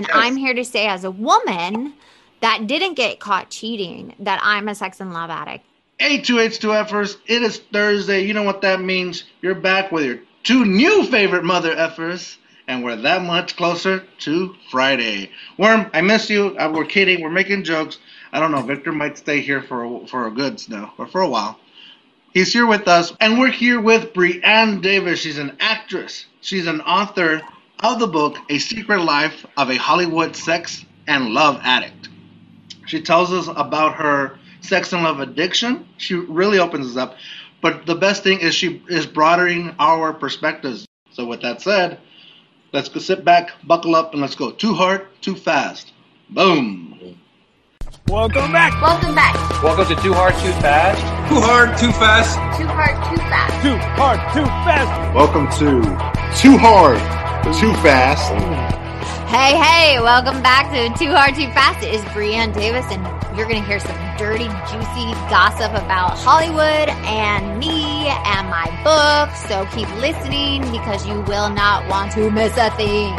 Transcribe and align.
And 0.00 0.06
yes. 0.08 0.16
I'm 0.16 0.36
here 0.36 0.54
to 0.54 0.64
say, 0.64 0.86
as 0.86 1.04
a 1.04 1.10
woman 1.10 1.92
that 2.40 2.66
didn't 2.66 2.94
get 2.94 3.20
caught 3.20 3.50
cheating, 3.50 4.14
that 4.20 4.40
I'm 4.42 4.66
a 4.66 4.74
sex 4.74 4.98
and 4.98 5.12
love 5.12 5.28
addict. 5.28 5.62
A2H2Fers, 6.00 7.18
it 7.26 7.42
is 7.42 7.58
Thursday. 7.70 8.24
You 8.24 8.32
know 8.32 8.42
what 8.42 8.62
that 8.62 8.80
means. 8.80 9.24
You're 9.42 9.54
back 9.54 9.92
with 9.92 10.06
your 10.06 10.20
two 10.42 10.64
new 10.64 11.04
favorite 11.04 11.44
mother 11.44 11.76
effers, 11.76 12.38
and 12.66 12.82
we're 12.82 12.96
that 12.96 13.20
much 13.20 13.56
closer 13.56 14.02
to 14.20 14.54
Friday. 14.70 15.32
Worm, 15.58 15.90
I 15.92 16.00
miss 16.00 16.30
you. 16.30 16.56
Uh, 16.56 16.72
we're 16.74 16.86
kidding. 16.86 17.20
We're 17.20 17.28
making 17.28 17.64
jokes. 17.64 17.98
I 18.32 18.40
don't 18.40 18.52
know. 18.52 18.62
Victor 18.62 18.92
might 18.92 19.18
stay 19.18 19.42
here 19.42 19.60
for 19.60 19.84
a, 19.84 20.06
for 20.06 20.26
a 20.26 20.30
good 20.30 20.58
snow 20.58 20.92
or 20.96 21.08
for 21.08 21.20
a 21.20 21.28
while. 21.28 21.60
He's 22.32 22.54
here 22.54 22.66
with 22.66 22.88
us, 22.88 23.12
and 23.20 23.38
we're 23.38 23.50
here 23.50 23.82
with 23.82 24.14
Brianne 24.14 24.80
Davis. 24.80 25.20
She's 25.20 25.36
an 25.36 25.58
actress. 25.60 26.24
She's 26.40 26.66
an 26.66 26.80
author 26.80 27.42
of 27.82 27.98
the 27.98 28.06
book 28.06 28.36
A 28.50 28.58
Secret 28.58 29.00
Life 29.02 29.46
of 29.56 29.70
a 29.70 29.76
Hollywood 29.76 30.36
Sex 30.36 30.84
and 31.06 31.30
Love 31.30 31.58
Addict. 31.62 32.08
She 32.86 33.00
tells 33.00 33.32
us 33.32 33.48
about 33.56 33.94
her 33.94 34.38
sex 34.60 34.92
and 34.92 35.02
love 35.02 35.20
addiction. 35.20 35.88
She 35.96 36.14
really 36.14 36.58
opens 36.58 36.86
us 36.88 36.96
up. 36.96 37.16
But 37.62 37.86
the 37.86 37.94
best 37.94 38.22
thing 38.22 38.40
is 38.40 38.54
she 38.54 38.82
is 38.88 39.06
broadening 39.06 39.74
our 39.78 40.12
perspectives. 40.12 40.86
So 41.12 41.24
with 41.24 41.42
that 41.42 41.62
said, 41.62 41.98
let's 42.72 42.88
go 42.88 43.00
sit 43.00 43.24
back, 43.24 43.50
buckle 43.64 43.94
up, 43.94 44.12
and 44.12 44.20
let's 44.20 44.34
go. 44.34 44.50
Too 44.50 44.74
hard, 44.74 45.06
too 45.20 45.34
fast. 45.34 45.92
Boom. 46.28 47.18
Welcome 48.08 48.52
back. 48.52 48.80
Welcome 48.82 49.14
back. 49.14 49.62
Welcome 49.62 49.94
to 49.94 50.02
Too 50.02 50.12
Hard, 50.12 50.34
Too 50.34 50.52
Fast. 50.60 51.00
Too 51.28 51.40
hard, 51.40 51.78
too 51.78 51.92
fast. 51.92 52.34
Too 52.58 52.66
hard, 52.66 52.96
too 53.08 53.16
fast. 53.16 53.62
Too 53.62 53.76
hard, 53.76 54.18
too 54.34 54.44
fast. 54.44 55.14
Welcome 55.14 55.46
to 55.58 56.40
Too 56.40 56.56
Hard, 56.56 56.98
Too 57.42 57.72
Fast. 57.80 58.30
Hey, 59.28 59.56
hey, 59.56 59.98
welcome 60.00 60.42
back 60.42 60.70
to 60.72 60.88
Too 60.98 61.10
Hard, 61.10 61.34
Too 61.34 61.48
Fast. 61.52 61.82
It 61.82 61.94
is 61.94 62.02
Brianne 62.12 62.54
Davis, 62.54 62.84
and 62.90 63.02
you're 63.36 63.48
going 63.48 63.60
to 63.60 63.66
hear 63.66 63.80
some 63.80 63.96
dirty, 64.18 64.44
juicy 64.68 65.10
gossip 65.32 65.72
about 65.72 66.18
Hollywood 66.18 66.90
and 67.08 67.58
me 67.58 68.08
and 68.08 68.48
my 68.50 68.68
book. 68.84 69.34
So 69.48 69.64
keep 69.74 69.88
listening 69.96 70.60
because 70.70 71.06
you 71.06 71.14
will 71.22 71.48
not 71.48 71.88
want 71.88 72.12
to 72.12 72.30
miss 72.30 72.52
a 72.58 72.70
thing. 72.72 73.16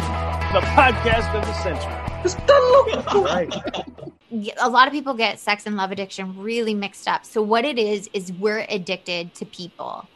The 0.54 0.62
podcast 0.70 1.34
of 1.34 1.44
the 1.44 1.54
century. 1.62 2.02
right. 3.24 4.54
A 4.60 4.70
lot 4.70 4.86
of 4.86 4.92
people 4.92 5.14
get 5.14 5.40
sex 5.40 5.66
and 5.66 5.76
love 5.76 5.90
addiction 5.90 6.38
really 6.40 6.74
mixed 6.74 7.08
up. 7.08 7.24
So, 7.24 7.42
what 7.42 7.64
it 7.64 7.78
is, 7.78 8.08
is 8.14 8.32
we're 8.32 8.64
addicted 8.68 9.34
to 9.34 9.44
people. 9.44 10.06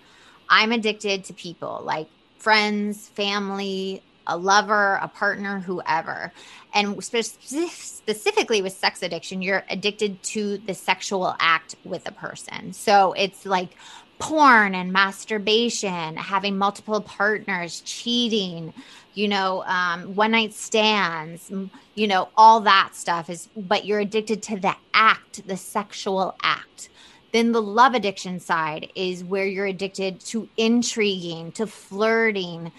I'm 0.49 0.71
addicted 0.71 1.25
to 1.25 1.35
people 1.35 1.83
like 1.85 2.09
friends, 2.39 3.09
family, 3.09 4.03
a 4.27 4.37
lover, 4.37 4.99
a 5.03 5.09
partner, 5.09 5.61
whoever. 5.61 6.33
And 6.75 7.03
spe- 7.03 7.25
specifically 7.71 8.63
with 8.63 8.73
sex 8.73 9.03
addiction, 9.03 9.43
you're 9.43 9.65
addicted 9.71 10.23
to 10.25 10.59
the 10.59 10.75
sexual 10.75 11.35
act 11.39 11.77
with 11.85 12.07
a 12.09 12.13
person. 12.13 12.73
So 12.73 13.13
it's 13.13 13.47
like 13.47 13.71
porn 14.19 14.75
and 14.75 14.93
masturbation, 14.93 16.17
having 16.17 16.57
multiple 16.57 17.01
partners, 17.01 17.83
cheating, 17.85 18.73
you 19.15 19.29
know, 19.29 19.63
um, 19.65 20.15
one 20.15 20.31
night 20.31 20.53
stands, 20.55 21.51
you 21.95 22.07
know, 22.07 22.29
all 22.37 22.61
that 22.61 22.95
stuff 22.95 23.31
is, 23.31 23.49
but 23.57 23.85
you're 23.85 24.01
addicted 24.01 24.43
to 24.45 24.59
the 24.59 24.75
act, 24.95 25.47
the 25.47 25.57
sexual 25.57 26.35
act. 26.43 26.89
Then 27.33 27.53
the 27.53 27.63
love 27.63 27.95
addiction 27.95 28.41
side 28.41 28.91
is 28.95 29.23
where 29.25 29.47
you're 29.47 29.67
addicted 29.67 30.21
to 30.21 30.49
intriguing, 30.57 31.53
to 31.53 31.67
flirting, 31.67 32.73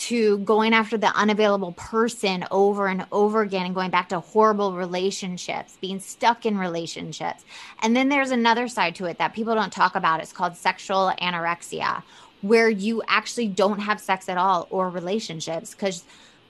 to 0.00 0.38
going 0.38 0.72
after 0.72 0.96
the 0.96 1.14
unavailable 1.14 1.72
person 1.72 2.46
over 2.50 2.86
and 2.86 3.04
over 3.12 3.42
again 3.42 3.66
and 3.66 3.74
going 3.74 3.90
back 3.90 4.08
to 4.08 4.18
horrible 4.18 4.72
relationships, 4.72 5.76
being 5.78 6.00
stuck 6.00 6.46
in 6.46 6.56
relationships. 6.56 7.44
And 7.82 7.94
then 7.94 8.08
there's 8.08 8.30
another 8.30 8.66
side 8.66 8.94
to 8.94 9.04
it 9.04 9.18
that 9.18 9.34
people 9.34 9.54
don't 9.54 9.72
talk 9.72 9.94
about. 9.96 10.20
It's 10.20 10.32
called 10.32 10.56
sexual 10.56 11.12
anorexia, 11.20 12.02
where 12.40 12.70
you 12.70 13.02
actually 13.08 13.48
don't 13.48 13.78
have 13.80 14.00
sex 14.00 14.30
at 14.30 14.38
all 14.38 14.66
or 14.70 14.88
relationships 14.88 15.74
because 15.74 16.04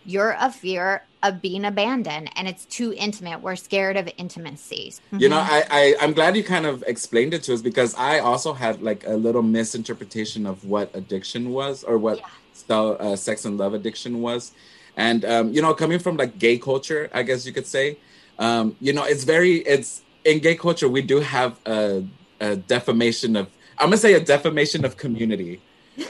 you're 0.06 0.36
a 0.38 0.52
fear 0.52 1.02
of 1.25 1.42
being 1.42 1.64
abandoned 1.64 2.30
and 2.36 2.46
it's 2.46 2.66
too 2.66 2.94
intimate. 2.96 3.41
We're 3.41 3.56
scared 3.56 3.96
of 3.96 4.08
intimacy. 4.16 4.94
You 5.10 5.28
know, 5.28 5.41
mm-hmm. 5.41 5.72
I, 5.72 5.94
I 6.00 6.04
am 6.04 6.12
glad 6.12 6.36
you 6.36 6.44
kind 6.44 6.66
of 6.66 6.84
explained 6.86 7.34
it 7.34 7.42
to 7.42 7.54
us 7.54 7.62
because 7.62 7.96
I 7.96 8.20
also 8.20 8.52
had 8.52 8.80
like 8.80 9.04
a 9.08 9.14
little 9.14 9.42
misinterpretation 9.42 10.46
of 10.46 10.64
what 10.64 10.94
addiction 10.94 11.50
was 11.50 11.82
or 11.82 11.98
what 11.98 12.19
yeah 12.19 12.26
style 12.70 12.97
uh, 13.00 13.16
sex 13.16 13.44
and 13.44 13.58
love 13.58 13.75
addiction 13.75 14.20
was. 14.22 14.53
And 14.97 15.25
um, 15.25 15.53
you 15.53 15.62
know 15.62 15.75
coming 15.75 15.98
from 15.98 16.16
like 16.16 16.38
gay 16.38 16.58
culture 16.58 17.08
i 17.12 17.22
guess 17.22 17.47
you 17.47 17.53
could 17.53 17.66
say 17.66 17.97
um, 18.38 18.76
you 18.81 18.92
know 18.92 19.04
it's 19.04 19.25
very 19.25 19.54
it's 19.75 20.03
in 20.25 20.41
gay 20.41 20.54
culture 20.54 20.88
we 20.88 21.03
do 21.03 21.20
have 21.20 21.53
a, 21.64 22.04
a 22.41 22.56
defamation 22.56 23.36
of 23.36 23.47
i'm 23.78 23.86
gonna 23.86 23.97
say 23.97 24.14
a 24.14 24.20
defamation 24.20 24.84
of 24.84 24.97
community 24.97 25.62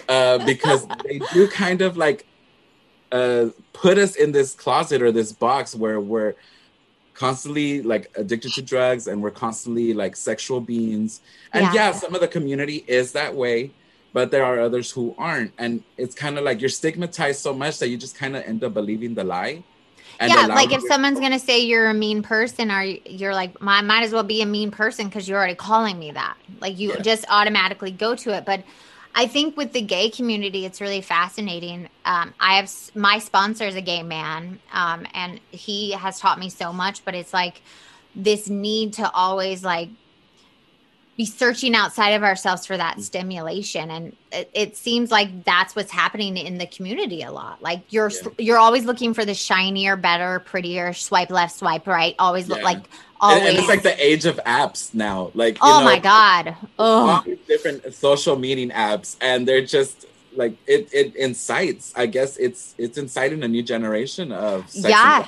uh, 0.09 0.39
because 0.53 0.87
they 1.05 1.21
do 1.33 1.47
kind 1.49 1.83
of 1.83 1.97
like 1.97 2.27
uh, 3.13 3.47
put 3.73 3.97
us 3.99 4.17
in 4.17 4.33
this 4.33 4.55
closet 4.55 5.03
or 5.03 5.13
this 5.13 5.31
box 5.33 5.75
where 5.75 6.01
we're 6.01 6.35
constantly 7.15 7.83
like 7.83 8.11
addicted 8.17 8.53
to 8.53 8.63
drugs 8.63 9.07
and 9.07 9.23
we're 9.23 9.37
constantly 9.47 9.93
like 9.93 10.17
sexual 10.17 10.61
beings. 10.61 11.21
And 11.53 11.65
yeah, 11.67 11.75
yeah 11.75 11.93
some 11.93 12.15
of 12.15 12.21
the 12.21 12.29
community 12.29 12.85
is 12.87 13.13
that 13.13 13.35
way 13.35 13.73
but 14.13 14.31
there 14.31 14.45
are 14.45 14.61
others 14.61 14.91
who 14.91 15.15
aren't. 15.19 15.53
And 15.59 15.83
it's 15.97 16.15
kind 16.15 16.39
of 16.39 16.45
like 16.45 16.61
you're 16.61 16.69
stigmatized 16.71 17.41
so 17.41 17.53
much 17.53 17.79
that 17.79 17.89
you 17.89 17.97
just 17.97 18.17
kind 18.17 18.37
of 18.37 18.45
end 18.45 18.65
up 18.65 18.75
believing 18.75 19.15
the 19.15 19.25
lie 19.25 19.63
yeah 20.29 20.47
like 20.47 20.73
if 20.73 20.83
someone's 20.83 21.21
gonna 21.21 21.39
say 21.39 21.61
you're 21.61 21.89
a 21.89 21.95
mean 21.95 22.23
person 22.23 22.71
or 22.71 22.83
you're 22.83 23.35
like 23.35 23.53
i 23.63 23.81
might 23.81 24.03
as 24.03 24.13
well 24.13 24.23
be 24.23 24.43
a 24.43 24.47
mean 24.47 24.71
person 24.71 25.07
because 25.07 25.29
you're 25.29 25.39
already 25.39 25.55
calling 25.55 25.99
me 25.99 26.11
that. 26.13 26.37
Like 26.61 26.79
you 26.79 26.91
yeah. 26.91 27.01
just 27.01 27.25
automatically 27.29 27.91
go 27.91 28.15
to 28.17 28.37
it. 28.37 28.45
But 28.45 28.65
i 29.15 29.27
think 29.27 29.57
with 29.57 29.73
the 29.73 29.81
gay 29.81 30.11
community 30.11 30.65
it's 30.65 30.81
really 30.81 31.01
fascinating. 31.01 31.89
Um, 32.05 32.35
i 32.39 32.57
have 32.57 32.71
my 32.95 33.19
sponsor 33.19 33.65
is 33.65 33.77
a 33.77 33.81
gay 33.81 34.03
man 34.03 34.61
um, 34.73 35.07
and 35.15 35.41
he 35.51 35.93
has 35.93 36.21
taught 36.21 36.39
me 36.39 36.51
so 36.51 36.73
much 36.73 37.05
but 37.05 37.15
it's 37.15 37.33
like 37.33 37.63
this 38.15 38.49
need 38.49 38.95
to 38.95 39.11
always 39.11 39.65
like 39.65 39.89
be 41.17 41.27
searching 41.27 41.75
outside 41.75 42.11
of 42.11 42.23
ourselves 42.23 42.65
for 42.65 42.77
that 42.77 42.97
mm. 42.97 43.03
stimulation. 43.03 43.91
And 43.91 44.17
it, 44.33 44.51
it, 44.55 44.77
seems 44.77 45.11
like 45.11 45.45
that's 45.45 45.77
what's 45.77 45.91
happening 45.91 46.37
in 46.37 46.59
the 46.59 46.67
community 46.67 47.23
a 47.23 47.31
lot. 47.31 47.61
Like 47.63 47.83
you're 47.91 48.11
yeah. 48.11 48.29
you're 48.39 48.59
always 48.59 48.85
looking 48.85 49.13
for 49.13 49.25
the 49.25 49.35
shinier 49.35 49.97
better 49.97 50.41
prettier 50.41 50.93
swipe 50.93 51.31
left 51.31 51.57
swipe 51.57 51.87
right 51.87 52.15
always 52.19 52.49
yeah. 52.49 52.55
look 52.55 52.65
like 52.65 52.85
always 53.21 53.41
and, 53.41 53.49
and, 53.51 53.59
it's 53.59 53.69
like 53.69 53.83
the 53.83 54.05
age 54.05 54.25
of 54.25 54.37
apps 54.47 54.95
now. 54.95 55.31
Like 55.35 55.59
oh 55.61 55.81
know, 55.81 55.85
my 55.85 55.99
god. 55.99 56.57
oh 56.79 57.25
different 57.47 57.93
social 57.93 58.37
meeting 58.37 58.71
apps 58.71 59.17
and 59.21 59.47
they're 59.47 59.65
just 59.65 60.07
like 60.37 60.55
it 60.67 60.89
it 60.93 61.15
incites 61.17 61.93
i 61.97 62.07
guess 62.07 62.37
it's 62.37 62.75
it's 62.79 62.97
inciting 62.97 63.43
a 63.43 63.49
new 63.49 63.65
generation 63.65 64.31
of 64.31 64.65
yeah 64.73 65.27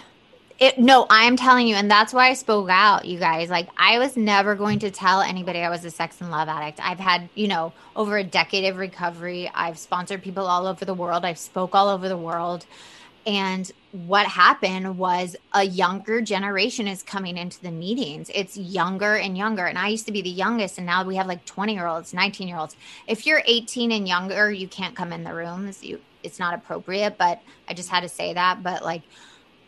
it, 0.59 0.79
no, 0.79 1.07
I'm 1.11 1.37
telling 1.37 1.67
you, 1.67 1.75
and 1.75 1.91
that's 1.91 2.13
why 2.13 2.29
I 2.29 2.35
spoke 2.35 2.71
out, 2.71 3.05
you 3.05 3.19
guys. 3.19 3.51
Like, 3.51 3.69
I 3.77 3.99
was 3.99 4.17
never 4.17 4.55
going 4.55 4.79
to 4.81 4.91
tell 4.91 5.21
anybody 5.21 5.61
I 5.61 5.71
was 5.71 5.85
a 5.85 5.91
sex 5.91 6.21
and 6.21 6.31
love 6.31 6.49
addict. 6.49 6.81
I've 6.81 6.99
had, 6.99 7.29
you 7.35 7.49
know, 7.49 7.73
over 7.97 8.17
a 8.17 8.25
decade 8.25 8.65
of 8.65 8.77
recovery. 8.77 9.51
I've 9.55 9.79
sponsored 9.79 10.23
people 10.23 10.47
all 10.47 10.67
over 10.67 10.85
the 10.85 10.95
world. 10.95 11.25
I've 11.25 11.39
spoke 11.39 11.75
all 11.75 11.89
over 11.89 12.09
the 12.09 12.17
world. 12.17 12.67
And 13.27 13.71
what 13.93 14.27
happened 14.27 14.99
was 14.99 15.37
a 15.53 15.63
younger 15.63 16.21
generation 16.21 16.89
is 16.89 17.03
coming 17.03 17.37
into 17.37 17.61
the 17.61 17.71
meetings. 17.71 18.31
It's 18.35 18.57
younger 18.57 19.17
and 19.17 19.39
younger. 19.39 19.67
And 19.67 19.79
I 19.79 19.89
used 19.89 20.07
to 20.07 20.13
be 20.13 20.23
the 20.23 20.31
youngest, 20.31 20.79
and 20.79 20.87
now 20.87 21.05
we 21.05 21.17
have 21.17 21.27
like 21.27 21.45
20 21.45 21.75
year 21.75 21.87
olds, 21.87 22.13
19 22.13 22.49
year 22.49 22.57
olds. 22.57 22.77
If 23.07 23.27
you're 23.27 23.43
18 23.47 23.93
and 23.93 24.09
younger, 24.09 24.51
you 24.51 24.67
can't 24.67 24.97
come 24.97 25.13
in 25.13 25.25
the 25.25 25.35
rooms. 25.35 25.85
You, 25.85 26.01
it's 26.25 26.39
not 26.39 26.55
appropriate, 26.55 27.17
but 27.17 27.41
I 27.69 27.75
just 27.75 27.91
had 27.91 28.01
to 28.01 28.09
say 28.09 28.33
that. 28.35 28.63
But 28.63 28.83
like, 28.83 29.03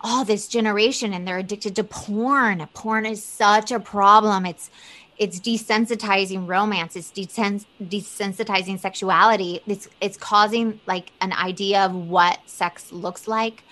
oh 0.04 0.22
this 0.22 0.46
generation 0.46 1.12
and 1.14 1.26
they're 1.26 1.38
addicted 1.38 1.74
to 1.76 1.82
porn. 1.82 2.64
Porn 2.74 3.06
is 3.06 3.24
such 3.24 3.72
a 3.72 3.80
problem. 3.80 4.46
It's 4.46 4.70
it's 5.16 5.38
desensitizing 5.38 6.48
romance. 6.48 6.96
It's 6.96 7.10
desens- 7.12 7.66
desensitizing 7.82 8.78
sexuality. 8.78 9.60
It's 9.66 9.88
it's 10.00 10.16
causing 10.16 10.80
like 10.86 11.10
an 11.20 11.32
idea 11.32 11.82
of 11.84 11.94
what 11.94 12.38
sex 12.46 12.92
looks 12.92 13.26
like. 13.26 13.64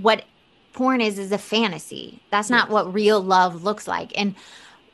What 0.00 0.24
porn 0.74 1.00
is 1.00 1.18
is 1.18 1.32
a 1.32 1.38
fantasy. 1.38 2.20
That's 2.30 2.50
not 2.50 2.68
what 2.68 2.92
real 2.92 3.20
love 3.20 3.64
looks 3.64 3.88
like. 3.88 4.16
And 4.16 4.34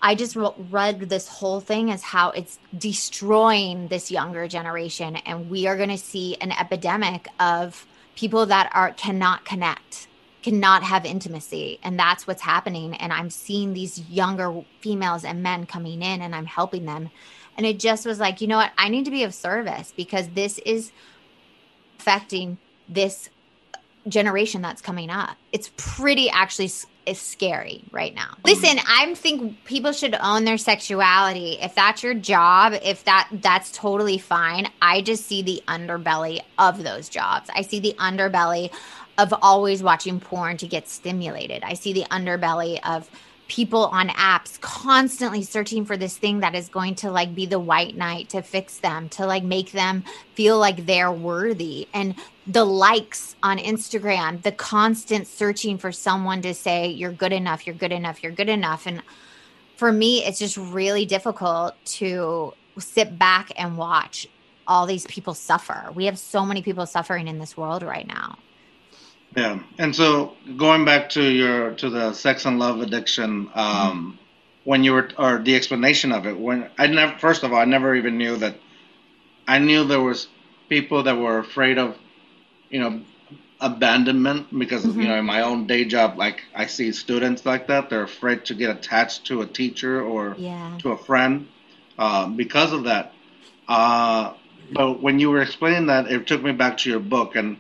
i 0.03 0.15
just 0.15 0.35
read 0.35 1.00
this 1.11 1.29
whole 1.29 1.61
thing 1.61 1.91
as 1.91 2.03
how 2.03 2.31
it's 2.31 2.59
destroying 2.79 3.89
this 3.89 4.11
younger 4.11 4.49
generation. 4.49 5.17
And 5.17 5.50
we 5.50 5.67
are 5.67 5.77
going 5.77 5.91
to 5.91 5.99
see 5.99 6.37
an 6.41 6.53
epidemic 6.53 7.29
of 7.39 7.87
people 8.15 8.47
that 8.47 8.71
are 8.73 8.93
cannot 8.93 9.44
connect 9.44 10.09
cannot 10.43 10.83
have 10.83 11.05
intimacy 11.05 11.79
and 11.83 11.99
that's 11.99 12.27
what's 12.27 12.43
happening 12.43 12.95
and 12.97 13.13
i'm 13.13 13.31
seeing 13.31 13.73
these 13.73 14.01
younger 14.09 14.63
females 14.81 15.25
and 15.25 15.43
men 15.43 15.67
coming 15.67 16.03
in 16.03 16.23
and 16.23 16.35
i'm 16.35 16.47
helping 16.47 16.87
them 16.87 17.11
and 17.57 17.67
it 17.67 17.79
just 17.79 18.07
was 18.07 18.19
like 18.19 18.41
you 18.41 18.47
know 18.47 18.57
what 18.57 18.73
i 18.79 18.89
need 18.89 19.05
to 19.05 19.11
be 19.11 19.25
of 19.25 19.35
service 19.35 19.93
because 19.97 20.29
this 20.31 20.59
is 20.65 20.93
affecting 21.99 22.57
this 22.89 23.29
generation 24.09 24.63
that's 24.63 24.81
coming 24.81 25.11
up. 25.11 25.37
It's 25.53 25.71
pretty 25.77 26.31
actually 26.31 26.71
is 27.07 27.21
scary 27.21 27.85
right 27.91 28.15
now. 28.15 28.29
Mm-hmm. 28.29 28.49
Listen, 28.49 28.79
I 28.87 29.15
think 29.15 29.65
people 29.65 29.93
should 29.93 30.15
own 30.21 30.45
their 30.45 30.59
sexuality. 30.59 31.59
If 31.61 31.75
that's 31.75 32.03
your 32.03 32.15
job, 32.15 32.75
if 32.83 33.05
that 33.05 33.29
that's 33.33 33.73
totally 33.73 34.19
fine. 34.19 34.69
I 34.81 35.03
just 35.03 35.27
see 35.27 35.43
the 35.43 35.63
underbelly 35.69 36.41
of 36.59 36.83
those 36.83 37.09
jobs. 37.09 37.51
I 37.55 37.63
see 37.63 37.81
the 37.81 37.95
underbelly 37.99 38.73
of 39.20 39.34
always 39.43 39.82
watching 39.82 40.19
porn 40.19 40.56
to 40.56 40.67
get 40.67 40.88
stimulated. 40.88 41.62
I 41.62 41.75
see 41.75 41.93
the 41.93 42.05
underbelly 42.05 42.78
of 42.88 43.11
people 43.49 43.87
on 43.87 44.08
apps 44.11 44.61
constantly 44.61 45.43
searching 45.43 45.84
for 45.84 45.96
this 45.96 46.17
thing 46.17 46.38
that 46.40 46.55
is 46.55 46.69
going 46.69 46.94
to 46.94 47.11
like 47.11 47.34
be 47.34 47.46
the 47.46 47.58
white 47.58 47.96
knight 47.96 48.28
to 48.28 48.40
fix 48.40 48.78
them 48.78 49.08
to 49.08 49.26
like 49.26 49.43
make 49.43 49.72
them 49.72 50.05
feel 50.34 50.56
like 50.56 50.87
they're 50.87 51.11
worthy. 51.11 51.88
And 51.93 52.14
the 52.46 52.64
likes 52.64 53.34
on 53.43 53.58
Instagram 53.58 54.40
the 54.43 54.52
constant 54.52 55.26
searching 55.26 55.78
for 55.78 55.90
someone 55.90 56.40
to 56.43 56.55
say 56.55 56.88
you're 56.88 57.12
good 57.12 57.32
enough 57.32 57.67
you're 57.67 57.75
good 57.75 57.93
enough 57.93 58.22
you're 58.22 58.32
good 58.32 58.49
enough. 58.49 58.87
And 58.87 59.02
for 59.76 59.93
me 59.93 60.25
it's 60.25 60.38
just 60.38 60.56
really 60.56 61.05
difficult 61.05 61.75
to 61.99 62.55
sit 62.78 63.19
back 63.19 63.50
and 63.56 63.76
watch 63.76 64.28
all 64.69 64.87
these 64.87 65.06
people 65.08 65.34
suffer. 65.34 65.90
We 65.93 66.05
have 66.05 66.20
so 66.20 66.46
many 66.46 66.62
people 66.62 66.87
suffering 66.87 67.26
in 67.26 67.40
this 67.40 67.56
world 67.56 67.82
right 67.82 68.06
now 68.06 68.38
Yeah, 69.37 69.61
and 69.79 69.94
so 69.94 70.37
going 70.56 70.85
back 70.85 71.11
to 71.11 71.23
your 71.23 71.73
to 71.75 71.91
the 71.91 72.12
sex 72.15 72.44
and 72.47 72.59
love 72.59 72.81
addiction, 72.81 73.50
um, 73.55 74.19
when 74.65 74.82
you 74.85 74.93
were 74.93 75.11
or 75.19 75.38
the 75.38 75.55
explanation 75.56 76.12
of 76.12 76.27
it, 76.27 76.38
when 76.38 76.69
I 76.79 76.87
never 76.87 77.17
first 77.19 77.43
of 77.44 77.53
all 77.53 77.59
I 77.59 77.65
never 77.65 77.94
even 77.94 78.19
knew 78.19 78.37
that 78.38 78.56
I 79.47 79.59
knew 79.59 79.85
there 79.85 80.00
was 80.00 80.29
people 80.69 81.05
that 81.05 81.19
were 81.19 81.38
afraid 81.38 81.79
of, 81.79 81.99
you 82.71 82.81
know, 82.81 83.03
abandonment 83.61 84.47
because 84.59 84.97
you 84.97 85.06
know 85.09 85.17
in 85.17 85.25
my 85.27 85.43
own 85.43 85.67
day 85.67 85.85
job 85.85 86.17
like 86.19 86.43
I 86.55 86.67
see 86.67 86.93
students 86.93 87.44
like 87.47 87.69
that 87.69 87.91
they're 87.91 88.03
afraid 88.05 88.47
to 88.47 88.55
get 88.55 88.71
attached 88.71 89.27
to 89.27 89.43
a 89.43 89.47
teacher 89.47 90.03
or 90.03 90.37
Yeah. 90.38 90.77
to 90.79 90.91
a 90.93 90.99
friend 90.99 91.49
um, 91.99 92.37
because 92.37 92.73
of 92.73 92.85
that. 92.85 93.15
Uh, 93.69 94.35
but 94.73 95.03
when 95.03 95.19
you 95.21 95.31
were 95.31 95.43
explaining 95.43 95.87
that, 95.87 96.11
it 96.11 96.27
took 96.27 96.43
me 96.43 96.53
back 96.53 96.79
to 96.79 96.91
your 96.91 97.00
book, 97.00 97.37
and 97.37 97.59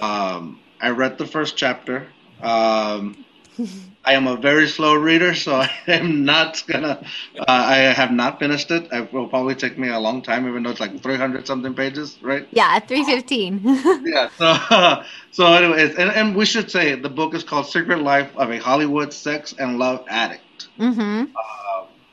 um, 0.00 0.61
I 0.82 0.90
read 0.90 1.18
the 1.18 1.26
first 1.26 1.56
chapter. 1.56 2.12
Um, 2.42 3.24
I 4.04 4.14
am 4.14 4.26
a 4.26 4.36
very 4.36 4.68
slow 4.68 4.94
reader, 4.94 5.34
so 5.34 5.54
I 5.56 5.70
am 5.88 6.24
not 6.24 6.62
gonna. 6.66 7.02
Uh, 7.38 7.44
I 7.48 7.76
have 7.76 8.12
not 8.12 8.38
finished 8.40 8.70
it. 8.70 8.88
It 8.92 9.12
will 9.12 9.28
probably 9.28 9.54
take 9.54 9.78
me 9.78 9.88
a 9.88 10.00
long 10.00 10.22
time, 10.22 10.48
even 10.48 10.62
though 10.62 10.70
it's 10.70 10.80
like 10.80 11.02
300 11.02 11.46
something 11.46 11.74
pages, 11.74 12.18
right? 12.22 12.48
yeah 12.52 12.78
315 12.80 13.62
Yeah. 14.04 14.28
So, 14.36 15.02
so 15.30 15.52
anyways, 15.52 15.94
and, 15.96 16.10
and 16.10 16.36
we 16.36 16.44
should 16.46 16.70
say 16.70 16.94
the 16.96 17.08
book 17.10 17.34
is 17.34 17.44
called 17.44 17.66
Secret 17.66 18.00
Life 18.02 18.36
of 18.36 18.50
a 18.50 18.58
Hollywood 18.58 19.12
Sex 19.12 19.54
and 19.58 19.78
Love 19.78 20.04
Addict. 20.08 20.68
mhm 20.78 21.28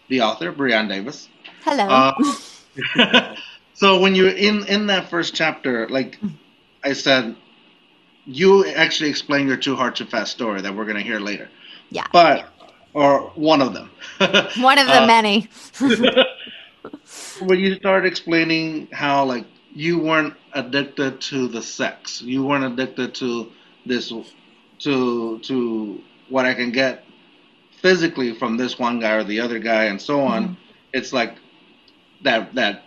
The 0.09 0.21
author, 0.21 0.51
Brianne 0.53 0.89
Davis. 0.89 1.29
hello 1.63 1.87
Uh, 1.87 3.35
so 3.73 3.99
when 3.99 4.15
you're 4.15 4.29
in 4.35 4.65
in 4.67 4.87
that 4.87 5.09
first 5.09 5.35
chapter, 5.35 5.87
like 5.89 6.19
I 6.83 6.93
said, 6.93 7.35
you 8.25 8.65
actually 8.67 9.09
explain 9.09 9.47
your 9.47 9.57
too 9.57 9.75
hard 9.75 9.95
too 9.95 10.05
fast 10.05 10.31
story 10.31 10.61
that 10.61 10.75
we're 10.75 10.85
gonna 10.85 11.01
hear 11.01 11.19
later. 11.19 11.49
Yeah. 11.89 12.05
But 12.11 12.49
or 12.93 13.31
one 13.35 13.61
of 13.61 13.73
them. 13.73 13.89
one 14.61 14.77
of 14.77 14.87
the 14.87 15.03
Uh, 15.03 15.07
many 15.07 15.47
when 17.41 17.59
you 17.59 17.75
started 17.75 18.07
explaining 18.07 18.87
how 18.91 19.25
like 19.25 19.45
you 19.73 19.99
weren't 19.99 20.33
addicted 20.53 21.21
to 21.21 21.47
the 21.47 21.61
sex, 21.61 22.21
you 22.21 22.43
weren't 22.43 22.65
addicted 22.65 23.13
to 23.15 23.51
this 23.85 24.11
to 24.79 25.39
to 25.39 26.01
what 26.29 26.45
I 26.45 26.53
can 26.53 26.71
get 26.71 27.03
physically 27.81 28.33
from 28.33 28.57
this 28.57 28.77
one 28.77 28.99
guy 28.99 29.13
or 29.13 29.23
the 29.23 29.39
other 29.39 29.59
guy 29.59 29.85
and 29.85 30.01
so 30.01 30.21
on. 30.21 30.57
It's 30.93 31.13
like 31.13 31.37
that 32.23 32.53
that 32.55 32.83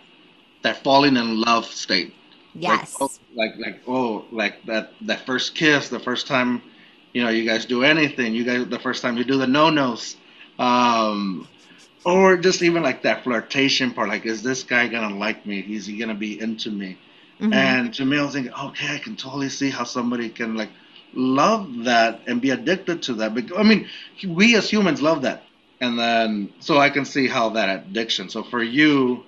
that 0.61 0.83
falling 0.83 1.17
in 1.17 1.41
love 1.41 1.65
state. 1.65 2.13
Yes 2.53 2.69
Like, 2.69 2.89
oh, 2.99 3.11
like 3.35 3.53
like 3.57 3.81
oh 3.87 4.25
like 4.31 4.63
that 4.65 4.93
that 5.01 5.25
first 5.25 5.55
kiss, 5.55 5.89
the 5.89 5.99
first 5.99 6.27
time 6.27 6.61
you 7.13 7.23
know 7.23 7.29
you 7.29 7.45
guys 7.45 7.65
do 7.65 7.83
anything, 7.83 8.33
you 8.33 8.43
guys 8.45 8.67
the 8.67 8.79
first 8.79 9.01
time 9.01 9.17
you 9.17 9.23
do 9.23 9.37
the 9.37 9.47
no 9.47 9.69
nos, 9.69 10.15
um, 10.59 11.49
or 12.05 12.37
just 12.37 12.61
even 12.63 12.83
like 12.83 13.03
that 13.03 13.23
flirtation 13.23 13.91
part. 13.93 14.09
Like, 14.09 14.25
is 14.25 14.43
this 14.43 14.63
guy 14.63 14.87
gonna 14.87 15.15
like 15.15 15.45
me? 15.45 15.59
Is 15.59 15.85
he 15.85 15.97
gonna 15.97 16.15
be 16.15 16.39
into 16.39 16.71
me? 16.71 16.99
Mhm. 17.39 17.51
And 17.51 17.93
to 17.95 18.05
me, 18.05 18.17
I 18.17 18.23
was 18.23 18.33
thinking, 18.33 18.53
okay, 18.53 18.95
I 18.95 18.99
can 18.99 19.15
totally 19.15 19.49
see 19.49 19.69
how 19.69 19.83
somebody 19.83 20.29
can 20.29 20.55
like 20.55 20.71
love 21.13 21.83
that 21.85 22.21
and 22.27 22.41
be 22.41 22.51
addicted 22.51 23.03
to 23.03 23.13
that. 23.15 23.33
But 23.35 23.57
I 23.57 23.63
mean, 23.63 23.87
we 24.27 24.55
as 24.55 24.69
humans 24.69 25.01
love 25.01 25.21
that, 25.23 25.43
and 25.81 25.97
then 25.99 26.53
so 26.59 26.77
I 26.79 26.89
can 26.89 27.05
see 27.05 27.27
how 27.27 27.49
that 27.51 27.69
addiction. 27.87 28.29
So 28.29 28.43
for 28.43 28.61
you, 28.63 29.25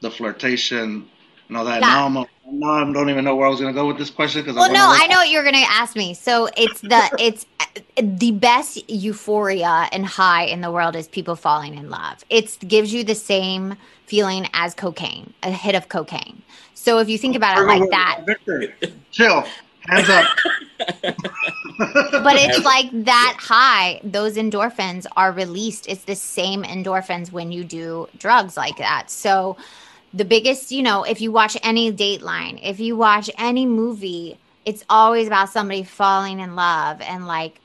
the 0.00 0.10
flirtation 0.10 1.11
and 1.52 1.58
all 1.58 1.64
that. 1.66 1.80
Yeah. 1.80 1.88
Now 1.88 2.06
I'm 2.06 2.58
now 2.58 2.70
I 2.72 2.92
don't 2.92 3.10
even 3.10 3.24
know 3.24 3.36
where 3.36 3.46
I 3.46 3.50
was 3.50 3.60
gonna 3.60 3.72
go 3.72 3.86
with 3.86 3.98
this 3.98 4.10
question 4.10 4.42
because 4.42 4.56
Well, 4.56 4.72
no, 4.72 4.86
I 4.88 5.06
know 5.06 5.16
what 5.16 5.30
you're 5.30 5.42
going 5.42 5.54
to 5.54 5.70
ask 5.70 5.96
me. 5.96 6.14
So 6.14 6.48
it's 6.56 6.80
the 6.80 7.10
it's 7.18 7.46
uh, 7.60 7.80
the 7.96 8.32
best 8.32 8.88
euphoria 8.90 9.88
and 9.92 10.04
high 10.06 10.44
in 10.44 10.60
the 10.60 10.70
world 10.70 10.96
is 10.96 11.08
people 11.08 11.36
falling 11.36 11.74
in 11.74 11.90
love. 11.90 12.24
It 12.30 12.58
gives 12.66 12.92
you 12.92 13.04
the 13.04 13.14
same 13.14 13.76
feeling 14.06 14.48
as 14.54 14.74
cocaine, 14.74 15.32
a 15.42 15.50
hit 15.50 15.74
of 15.74 15.88
cocaine. 15.88 16.42
So 16.74 16.98
if 16.98 17.08
you 17.08 17.18
think 17.18 17.36
about 17.36 17.58
it 17.58 17.62
like 17.62 17.88
that, 17.90 18.22
Victor, 18.26 18.74
chill, 19.10 19.44
hands 19.88 20.08
up. 20.08 20.26
but 21.78 22.36
it's 22.36 22.64
like 22.64 22.90
that 23.04 23.36
high 23.38 24.00
those 24.02 24.36
endorphins 24.36 25.06
are 25.16 25.30
released 25.30 25.86
it's 25.86 26.04
the 26.04 26.14
same 26.16 26.64
endorphins 26.64 27.30
when 27.30 27.52
you 27.52 27.62
do 27.62 28.08
drugs 28.18 28.56
like 28.56 28.76
that 28.78 29.08
so 29.08 29.56
the 30.14 30.24
biggest 30.24 30.70
you 30.70 30.82
know 30.82 31.04
if 31.04 31.20
you 31.20 31.32
watch 31.32 31.56
any 31.62 31.92
dateline 31.92 32.58
if 32.62 32.80
you 32.80 32.96
watch 32.96 33.30
any 33.38 33.66
movie 33.66 34.38
it's 34.64 34.84
always 34.88 35.26
about 35.26 35.48
somebody 35.48 35.82
falling 35.82 36.40
in 36.40 36.54
love 36.54 37.00
and 37.00 37.26
like 37.26 37.60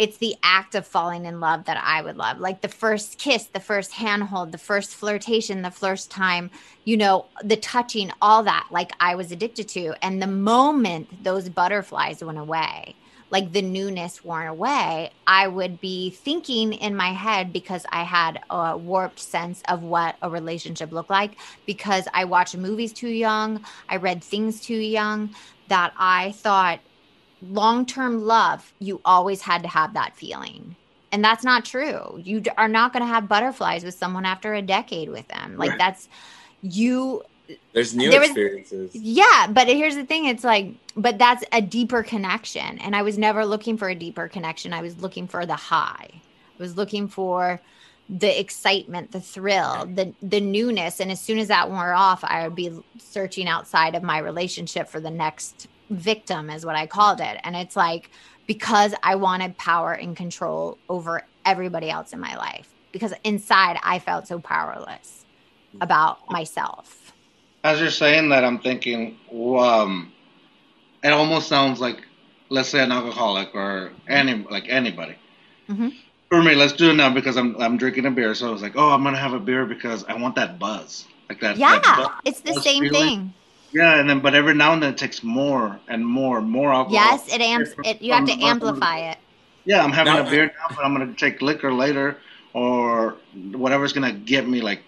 it's 0.00 0.16
the 0.16 0.34
act 0.42 0.74
of 0.74 0.86
falling 0.86 1.26
in 1.26 1.40
love 1.40 1.66
that 1.66 1.76
I 1.76 2.00
would 2.00 2.16
love. 2.16 2.38
Like 2.38 2.62
the 2.62 2.68
first 2.68 3.18
kiss, 3.18 3.44
the 3.44 3.60
first 3.60 3.92
handhold, 3.92 4.50
the 4.50 4.56
first 4.56 4.94
flirtation, 4.94 5.60
the 5.60 5.70
first 5.70 6.10
time, 6.10 6.50
you 6.84 6.96
know, 6.96 7.26
the 7.44 7.58
touching, 7.58 8.10
all 8.22 8.42
that, 8.44 8.68
like 8.70 8.92
I 8.98 9.14
was 9.14 9.30
addicted 9.30 9.68
to. 9.68 9.92
And 10.02 10.22
the 10.22 10.26
moment 10.26 11.22
those 11.22 11.50
butterflies 11.50 12.24
went 12.24 12.38
away, 12.38 12.94
like 13.30 13.52
the 13.52 13.62
newness 13.62 14.24
worn 14.24 14.48
away, 14.48 15.12
I 15.26 15.46
would 15.48 15.80
be 15.80 16.10
thinking 16.10 16.72
in 16.72 16.96
my 16.96 17.12
head 17.12 17.52
because 17.52 17.86
I 17.90 18.02
had 18.02 18.40
a 18.50 18.76
warped 18.76 19.20
sense 19.20 19.62
of 19.68 19.82
what 19.82 20.16
a 20.22 20.30
relationship 20.30 20.92
looked 20.92 21.10
like 21.10 21.38
because 21.66 22.08
I 22.12 22.24
watched 22.24 22.56
movies 22.56 22.92
too 22.92 23.08
young, 23.08 23.64
I 23.88 23.96
read 23.96 24.24
things 24.24 24.60
too 24.60 24.76
young 24.76 25.34
that 25.68 25.92
I 25.96 26.32
thought 26.32 26.80
long 27.40 27.86
term 27.86 28.20
love, 28.20 28.74
you 28.78 29.00
always 29.04 29.42
had 29.42 29.62
to 29.62 29.68
have 29.68 29.94
that 29.94 30.16
feeling. 30.16 30.76
And 31.12 31.24
that's 31.24 31.44
not 31.44 31.64
true. 31.64 32.18
You 32.22 32.42
are 32.56 32.68
not 32.68 32.92
going 32.92 33.02
to 33.02 33.08
have 33.12 33.28
butterflies 33.28 33.84
with 33.84 33.94
someone 33.94 34.24
after 34.24 34.54
a 34.54 34.62
decade 34.62 35.08
with 35.10 35.26
them. 35.28 35.56
Like 35.56 35.72
Right. 35.72 35.78
that's 35.78 36.08
you 36.62 37.22
There's 37.72 37.94
new 37.94 38.10
There 38.10 38.20
was- 38.20 38.30
experiences. 38.30 38.90
yeah, 38.94 39.46
but 39.48 39.66
here's 39.68 39.94
the 39.96 40.04
thing 40.04 40.26
it's 40.26 40.44
like 40.44 40.74
but 40.96 41.18
that's 41.18 41.44
a 41.52 41.60
deeper 41.62 42.02
connection 42.02 42.78
and 42.80 42.94
I 42.96 43.02
was 43.02 43.16
never 43.18 43.44
looking 43.46 43.76
for 43.76 43.88
a 43.88 43.94
deeper 43.94 44.28
connection. 44.28 44.72
I 44.72 44.82
was 44.82 44.98
looking 45.00 45.26
for 45.28 45.46
the 45.46 45.56
high. 45.56 46.08
I 46.10 46.58
was 46.58 46.76
looking 46.76 47.08
for 47.08 47.60
the 48.08 48.40
excitement, 48.40 49.12
the 49.12 49.20
thrill, 49.20 49.86
the 49.86 50.12
the 50.20 50.40
newness 50.40 51.00
and 51.00 51.10
as 51.12 51.20
soon 51.20 51.38
as 51.38 51.48
that 51.48 51.70
wore 51.70 51.92
off, 51.92 52.24
I 52.24 52.44
would 52.44 52.56
be 52.56 52.70
searching 52.98 53.46
outside 53.48 53.94
of 53.94 54.02
my 54.02 54.18
relationship 54.18 54.88
for 54.88 55.00
the 55.00 55.10
next 55.10 55.68
victim 55.90 56.50
is 56.50 56.66
what 56.66 56.76
I 56.76 56.86
called 56.86 57.20
it. 57.20 57.38
And 57.44 57.54
it's 57.56 57.76
like 57.76 58.10
because 58.46 58.94
I 59.02 59.14
wanted 59.14 59.56
power 59.58 59.92
and 59.92 60.16
control 60.16 60.76
over 60.88 61.24
everybody 61.46 61.88
else 61.88 62.12
in 62.12 62.20
my 62.20 62.36
life 62.36 62.68
because 62.92 63.14
inside 63.22 63.78
I 63.84 64.00
felt 64.00 64.26
so 64.26 64.40
powerless 64.40 65.24
about 65.80 66.28
myself. 66.30 66.99
As 67.62 67.80
you're 67.80 67.90
saying 67.90 68.30
that, 68.30 68.44
I'm 68.44 68.58
thinking, 68.58 69.18
um, 69.32 70.12
it 71.02 71.12
almost 71.12 71.48
sounds 71.48 71.80
like, 71.80 71.98
let's 72.48 72.68
say, 72.70 72.82
an 72.82 72.90
alcoholic 72.92 73.54
or 73.54 73.92
any 74.08 74.34
like 74.50 74.64
anybody. 74.68 75.14
Mhm. 75.68 75.94
For 76.30 76.42
me, 76.42 76.54
let's 76.54 76.72
do 76.72 76.90
it 76.90 76.94
now 76.94 77.10
because 77.12 77.36
I'm 77.36 77.60
I'm 77.60 77.76
drinking 77.76 78.06
a 78.06 78.10
beer. 78.10 78.34
So 78.34 78.48
I 78.48 78.52
was 78.52 78.62
like, 78.62 78.76
oh, 78.76 78.90
I'm 78.90 79.02
gonna 79.02 79.18
have 79.18 79.32
a 79.34 79.40
beer 79.40 79.66
because 79.66 80.04
I 80.04 80.14
want 80.14 80.36
that 80.36 80.58
buzz, 80.58 81.06
like 81.28 81.40
that. 81.40 81.56
Yeah, 81.58 81.78
that 81.80 81.96
buzz- 81.96 82.08
it's 82.24 82.40
the 82.40 82.60
same 82.60 82.84
feeling. 82.84 82.92
thing. 82.92 83.34
Yeah, 83.72 84.00
and 84.00 84.08
then 84.08 84.20
but 84.20 84.34
every 84.34 84.54
now 84.54 84.72
and 84.72 84.82
then 84.82 84.92
it 84.94 84.98
takes 84.98 85.22
more 85.22 85.78
and 85.88 86.04
more, 86.06 86.40
more 86.40 86.72
alcohol. 86.72 86.94
Yes, 86.94 87.32
it 87.32 87.40
amps 87.40 87.70
it 87.84 88.00
you 88.00 88.12
have 88.12 88.26
to 88.26 88.32
from- 88.32 88.42
amplify 88.42 88.98
it. 89.10 89.18
Yeah, 89.64 89.84
I'm 89.84 89.92
having 89.92 90.14
Now- 90.14 90.26
a 90.26 90.30
beer 90.30 90.46
now, 90.46 90.74
but 90.74 90.84
I'm 90.84 90.92
gonna 90.96 91.12
take 91.14 91.42
liquor 91.42 91.72
later 91.72 92.16
or 92.54 93.16
whatever's 93.52 93.92
gonna 93.92 94.12
get 94.12 94.48
me 94.48 94.60
like 94.60 94.82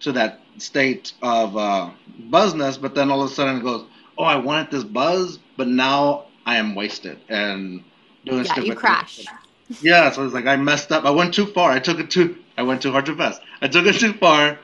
to 0.00 0.12
that 0.12 0.40
state 0.58 1.12
of 1.22 1.56
uh, 1.56 1.90
buzzness. 2.30 2.80
But 2.80 2.94
then 2.94 3.10
all 3.10 3.22
of 3.22 3.30
a 3.30 3.34
sudden 3.34 3.58
it 3.58 3.62
goes, 3.64 3.86
oh, 4.18 4.24
I 4.24 4.36
wanted 4.36 4.70
this 4.70 4.84
buzz, 4.84 5.38
but 5.56 5.68
now 5.68 6.26
I 6.46 6.56
am 6.56 6.74
wasted 6.74 7.20
and 7.28 7.84
doing 8.24 8.44
Yeah, 8.44 8.44
stupid 8.44 8.76
you 8.76 8.76
things. 8.80 8.98
crash. 9.08 9.26
Yeah, 9.80 10.10
so 10.10 10.24
it's 10.24 10.34
like 10.34 10.46
I 10.46 10.56
messed 10.56 10.92
up. 10.92 11.04
I 11.04 11.10
went 11.10 11.34
too 11.34 11.46
far. 11.46 11.70
I 11.72 11.80
took 11.80 12.00
it 12.00 12.10
too. 12.10 12.36
I 12.56 12.62
went 12.62 12.82
too 12.82 12.92
hard 12.92 13.06
too 13.06 13.16
fast. 13.16 13.42
I 13.62 13.68
took 13.68 13.86
it 13.86 13.94
too 13.98 14.14
far, 14.14 14.58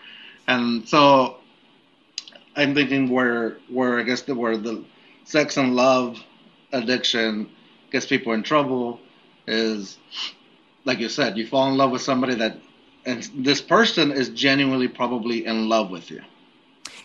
and 0.48 0.88
so 0.88 1.38
I'm 2.56 2.74
thinking 2.74 3.10
where 3.10 3.58
where 3.68 3.98
I 3.98 4.02
guess 4.02 4.22
the, 4.22 4.34
where 4.34 4.56
the 4.58 4.84
sex 5.24 5.56
and 5.56 5.76
love 5.76 6.18
addiction 6.72 7.50
gets 7.92 8.06
people 8.06 8.32
in 8.34 8.42
trouble 8.42 9.00
is 9.46 9.98
like 10.84 10.98
you 11.00 11.08
said. 11.08 11.38
You 11.38 11.46
fall 11.46 11.68
in 11.70 11.76
love 11.78 11.92
with 11.92 12.02
somebody 12.02 12.34
that, 12.36 12.58
and 13.06 13.22
this 13.36 13.62
person 13.62 14.12
is 14.12 14.28
genuinely 14.30 14.88
probably 14.88 15.46
in 15.46 15.68
love 15.68 15.90
with 15.90 16.10
you, 16.10 16.20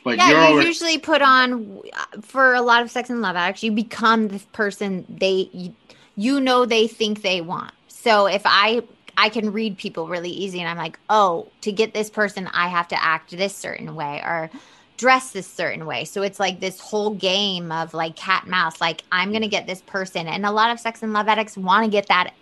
but 0.03 0.17
yeah, 0.17 0.29
you're 0.29 0.39
you 0.39 0.45
already, 0.45 0.67
usually 0.67 0.97
put 0.97 1.21
on 1.21 1.79
uh, 1.93 2.21
for 2.21 2.53
a 2.53 2.61
lot 2.61 2.81
of 2.81 2.91
sex 2.91 3.09
and 3.09 3.21
love 3.21 3.35
addicts. 3.35 3.63
You 3.63 3.71
become 3.71 4.27
this 4.27 4.45
person 4.51 5.05
they 5.07 5.49
you, 5.53 5.75
you 6.15 6.39
know 6.39 6.65
they 6.65 6.87
think 6.87 7.21
they 7.21 7.41
want. 7.41 7.73
So 7.87 8.25
if 8.25 8.41
I 8.45 8.81
I 9.17 9.29
can 9.29 9.51
read 9.53 9.77
people 9.77 10.07
really 10.07 10.31
easy, 10.31 10.59
and 10.59 10.67
I'm 10.67 10.77
like, 10.77 10.99
oh, 11.09 11.47
to 11.61 11.71
get 11.71 11.93
this 11.93 12.09
person, 12.09 12.47
I 12.47 12.67
have 12.67 12.87
to 12.89 13.03
act 13.03 13.31
this 13.31 13.55
certain 13.55 13.95
way 13.95 14.21
or 14.25 14.49
dress 14.97 15.31
this 15.31 15.47
certain 15.47 15.85
way. 15.85 16.05
So 16.05 16.21
it's 16.21 16.39
like 16.39 16.59
this 16.59 16.79
whole 16.79 17.15
game 17.15 17.71
of 17.71 17.93
like 17.93 18.15
cat 18.15 18.43
and 18.43 18.51
mouse. 18.51 18.81
Like 18.81 19.03
I'm 19.11 19.31
gonna 19.31 19.47
get 19.47 19.67
this 19.67 19.81
person, 19.81 20.27
and 20.27 20.45
a 20.45 20.51
lot 20.51 20.71
of 20.71 20.79
sex 20.79 21.03
and 21.03 21.13
love 21.13 21.27
addicts 21.27 21.57
want 21.57 21.85
to 21.85 21.91
get 21.91 22.07
that 22.07 22.33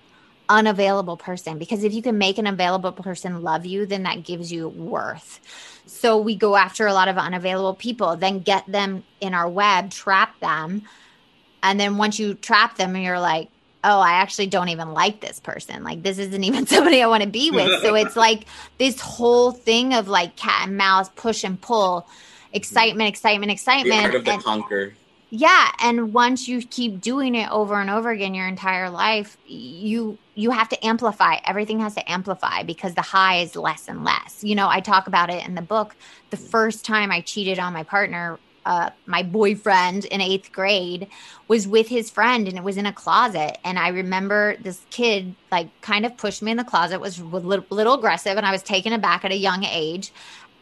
unavailable 0.50 1.16
person 1.16 1.58
because 1.60 1.84
if 1.84 1.94
you 1.94 2.02
can 2.02 2.18
make 2.18 2.38
an 2.38 2.48
available 2.48 2.92
person 2.92 3.44
love 3.44 3.66
you, 3.66 3.86
then 3.86 4.04
that 4.04 4.24
gives 4.24 4.52
you 4.52 4.68
worth. 4.68 5.40
So 5.86 6.18
we 6.18 6.36
go 6.36 6.56
after 6.56 6.88
a 6.88 6.94
lot 6.94 7.08
of 7.08 7.18
unavailable 7.18 7.76
people, 7.76 8.16
then 8.16 8.40
get 8.40 8.66
them 8.68 9.04
in 9.22 9.34
our 9.34 9.48
web, 9.48 9.92
trap 9.92 10.40
them. 10.40 10.84
And 11.64 11.80
then 11.80 11.98
once 11.98 12.20
you 12.20 12.34
trap 12.34 12.78
them, 12.78 12.96
you're 12.96 13.20
like, 13.20 13.50
oh, 13.84 14.00
I 14.00 14.14
actually 14.14 14.48
don't 14.48 14.70
even 14.70 14.94
like 14.94 15.22
this 15.22 15.40
person. 15.40 15.84
Like, 15.84 16.04
this 16.04 16.18
isn't 16.18 16.44
even 16.50 16.68
somebody 16.68 17.02
I 17.02 17.08
want 17.08 17.24
to 17.24 17.30
be 17.30 17.52
with. 17.52 17.82
so 17.82 17.96
it's 17.96 18.16
like 18.28 18.46
this 18.78 19.00
whole 19.00 19.52
thing 19.52 19.94
of 19.94 20.08
like 20.08 20.36
cat 20.36 20.68
and 20.68 20.78
mouse, 20.78 21.10
push 21.10 21.44
and 21.44 21.60
pull, 21.62 22.08
excitement, 22.54 23.08
excitement, 23.10 23.52
excitement. 23.52 24.06
art 24.06 24.16
of 24.16 24.26
the 24.26 24.32
and- 24.32 24.44
conquer. 24.44 24.94
yeah 25.30 25.72
and 25.84 26.12
once 26.14 26.48
you 26.48 26.62
keep 26.64 27.00
doing 27.00 27.36
it 27.36 27.48
over 27.52 27.80
and 27.80 27.90
over 27.92 28.10
again 28.10 28.34
your 28.34 28.48
entire 28.48 28.90
life 28.90 29.38
you 29.46 30.18
you 30.40 30.52
have 30.52 30.70
to 30.70 30.86
amplify 30.86 31.36
everything 31.46 31.80
has 31.82 31.96
to 31.96 32.12
amplify 32.12 32.64
because 32.64 32.94
the 32.96 33.02
high 33.02 33.40
is 33.40 33.56
less 33.56 33.88
and 33.90 34.04
less. 34.04 34.42
You 34.42 34.56
know 34.56 34.70
i 34.70 34.80
talk 34.80 35.08
about 35.08 35.30
it 35.30 35.46
in 35.46 35.56
the 35.56 35.62
book. 35.62 35.96
The 36.30 36.38
first 36.38 36.86
time 36.86 37.12
i 37.12 37.22
cheated 37.22 37.60
on 37.60 37.74
my 37.74 37.84
partner 37.84 38.40
uh, 38.66 38.90
my 39.06 39.24
boyfriend 39.24 40.06
in 40.06 40.22
eighth 40.22 40.52
grade 40.52 41.08
was 41.48 41.68
with 41.68 41.88
his 41.88 42.10
friend 42.10 42.48
and 42.48 42.58
it 42.58 42.64
was 42.64 42.78
in 42.78 42.86
a 42.86 42.94
closet. 42.94 43.58
And 43.66 43.78
i 43.78 43.90
remember 43.90 44.56
this 44.58 44.82
kid 44.90 45.36
like 45.52 45.68
kind 45.82 46.06
of 46.06 46.16
pushed 46.18 46.42
me 46.42 46.52
in 46.52 46.58
the 46.58 46.64
closet 46.64 47.00
was 47.00 47.20
a 47.20 47.26
little, 47.26 47.66
little 47.70 47.96
aggressive 47.96 48.38
and 48.38 48.46
i 48.46 48.52
was 48.52 48.64
taken 48.64 48.94
aback 48.94 49.26
at 49.26 49.32
a 49.32 49.38
young 49.38 49.64
age. 49.66 50.14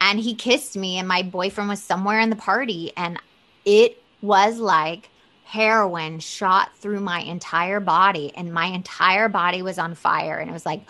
And 0.02 0.20
he 0.20 0.34
kissed 0.34 0.76
me 0.76 0.98
and 0.98 1.08
my 1.08 1.22
boyfriend 1.22 1.70
was 1.70 1.82
somewhere 1.82 2.20
in 2.20 2.30
the 2.30 2.36
party. 2.36 2.94
And 2.96 3.20
it 3.66 4.02
was 4.22 4.58
like 4.58 5.10
heroin 5.48 6.20
shot 6.20 6.76
through 6.78 7.00
my 7.02 7.22
entire 7.22 7.80
body 7.80 8.32
and 8.36 8.54
my 8.54 8.66
entire 8.68 9.30
body 9.30 9.62
was 9.62 9.80
on 9.80 9.96
fire. 9.96 10.38
And 10.40 10.50
it 10.50 10.54
was 10.54 10.66
like 10.66 10.84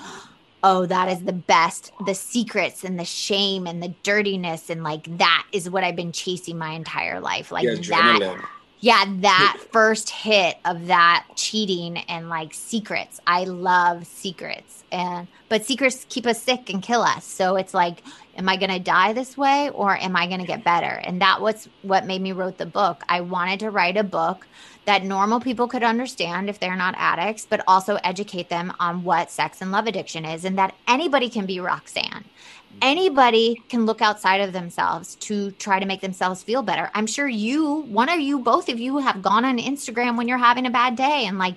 oh 0.63 0.85
that 0.87 1.09
is 1.09 1.23
the 1.23 1.33
best 1.33 1.91
the 1.99 2.15
secrets 2.15 2.83
and 2.83 2.99
the 2.99 3.05
shame 3.05 3.67
and 3.67 3.81
the 3.83 3.95
dirtiness. 4.03 4.69
And 4.69 4.83
like 4.83 5.05
that 5.17 5.45
is 5.51 5.69
what 5.69 5.83
i've 5.83 5.95
been 5.95 6.11
chasing 6.11 6.57
my 6.57 6.71
entire 6.71 7.19
life. 7.21 7.51
Like 7.51 7.63
Yeah, 7.63 7.75
that 7.89 8.21
adrenaline. 8.21 8.45
yeah 8.79 9.05
that 9.21 9.57
first 9.71 10.09
hit 10.09 10.57
of 10.65 10.87
that 10.87 11.25
cheating 11.35 11.97
and 11.99 12.29
like 12.29 12.53
secrets. 12.53 13.19
I 13.27 13.45
love 13.45 14.07
secrets. 14.07 14.83
And 14.91 15.27
but 15.49 15.65
secrets 15.65 16.05
keep 16.09 16.25
us 16.27 16.41
sick 16.41 16.69
and 16.69 16.81
kill 16.83 17.01
us. 17.03 17.25
So 17.25 17.55
it's 17.57 17.73
like 17.73 18.03
am 18.37 18.47
i 18.47 18.55
going 18.55 18.69
to 18.69 18.79
die 18.79 19.13
this 19.13 19.37
way 19.37 19.69
or 19.71 19.97
am 19.97 20.15
i 20.15 20.27
going 20.27 20.39
to 20.39 20.45
get 20.45 20.63
better? 20.63 21.01
And 21.03 21.21
that 21.21 21.41
was 21.41 21.67
what 21.81 22.05
made 22.05 22.21
me 22.21 22.31
wrote 22.31 22.57
the 22.57 22.65
book. 22.65 23.03
I 23.09 23.21
wanted 23.21 23.59
to 23.61 23.71
write 23.71 23.97
a 23.97 24.03
book 24.03 24.47
that 24.85 25.03
normal 25.03 25.39
people 25.39 25.67
could 25.67 25.83
understand 25.83 26.49
if 26.49 26.59
they're 26.59 26.75
not 26.75 26.95
addicts 26.97 27.45
but 27.49 27.63
also 27.67 27.95
educate 28.03 28.49
them 28.49 28.73
on 28.79 29.03
what 29.03 29.31
sex 29.31 29.61
and 29.61 29.71
love 29.71 29.87
addiction 29.87 30.25
is 30.25 30.45
and 30.45 30.57
that 30.57 30.75
anybody 30.87 31.29
can 31.29 31.45
be 31.45 31.59
roxanne. 31.59 32.23
Anybody 32.81 33.61
can 33.69 33.85
look 33.85 34.01
outside 34.01 34.41
of 34.41 34.53
themselves 34.53 35.15
to 35.15 35.51
try 35.51 35.79
to 35.79 35.85
make 35.85 36.01
themselves 36.01 36.43
feel 36.43 36.61
better. 36.61 36.91
I'm 36.93 37.07
sure 37.07 37.27
you, 37.27 37.81
one 37.83 38.07
of 38.07 38.19
you, 38.19 38.39
both 38.39 38.69
of 38.69 38.79
you 38.79 38.99
have 38.99 39.23
gone 39.23 39.45
on 39.45 39.57
Instagram 39.57 40.15
when 40.15 40.27
you're 40.27 40.37
having 40.37 40.67
a 40.67 40.71
bad 40.71 40.95
day 40.95 41.25
and 41.25 41.39
like 41.39 41.55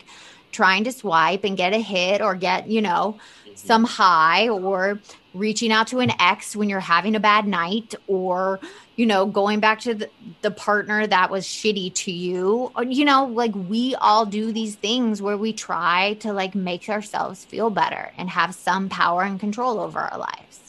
trying 0.50 0.84
to 0.84 0.92
swipe 0.92 1.44
and 1.44 1.56
get 1.56 1.74
a 1.74 1.78
hit 1.78 2.20
or 2.20 2.34
get, 2.34 2.68
you 2.68 2.80
know, 2.80 3.18
some 3.60 3.84
high 3.84 4.48
or 4.48 4.98
reaching 5.34 5.70
out 5.70 5.86
to 5.88 6.00
an 6.00 6.10
ex 6.20 6.56
when 6.56 6.68
you're 6.68 6.80
having 6.80 7.14
a 7.14 7.20
bad 7.20 7.46
night 7.46 7.94
or 8.08 8.58
you 8.96 9.06
know 9.06 9.26
going 9.26 9.60
back 9.60 9.80
to 9.80 9.94
the, 9.94 10.10
the 10.42 10.50
partner 10.50 11.06
that 11.06 11.30
was 11.30 11.44
shitty 11.44 11.94
to 11.94 12.12
you. 12.12 12.72
Or 12.74 12.84
you 12.84 13.04
know 13.04 13.26
like 13.26 13.54
we 13.54 13.94
all 13.96 14.26
do 14.26 14.52
these 14.52 14.74
things 14.74 15.22
where 15.22 15.36
we 15.36 15.52
try 15.52 16.14
to 16.20 16.32
like 16.32 16.54
make 16.54 16.88
ourselves 16.88 17.44
feel 17.44 17.70
better 17.70 18.12
and 18.16 18.28
have 18.30 18.54
some 18.54 18.88
power 18.88 19.22
and 19.22 19.38
control 19.38 19.80
over 19.80 19.98
our 19.98 20.18
lives. 20.18 20.60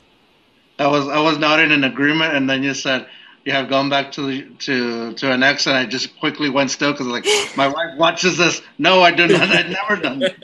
I 0.79 0.87
was 0.87 1.07
I 1.07 1.19
was 1.19 1.37
not 1.37 1.59
in 1.59 1.71
an 1.71 1.83
agreement, 1.83 2.35
and 2.35 2.49
then 2.49 2.63
you 2.63 2.73
said 2.73 3.07
you 3.45 3.51
have 3.53 3.69
gone 3.69 3.89
back 3.89 4.11
to 4.13 4.21
the, 4.27 4.43
to 4.59 5.13
to 5.13 5.31
an 5.31 5.41
ex, 5.43 5.65
and 5.67 5.75
I 5.75 5.85
just 5.85 6.19
quickly 6.19 6.49
went 6.49 6.71
still 6.71 6.91
because 6.91 7.07
like 7.07 7.25
my 7.57 7.67
wife 7.67 7.97
watches 7.97 8.37
this. 8.37 8.61
No, 8.77 9.01
I 9.01 9.11
do 9.11 9.27
not. 9.27 9.41
I've 9.49 9.69
never 9.69 10.01
done. 10.01 10.23
it. 10.23 10.35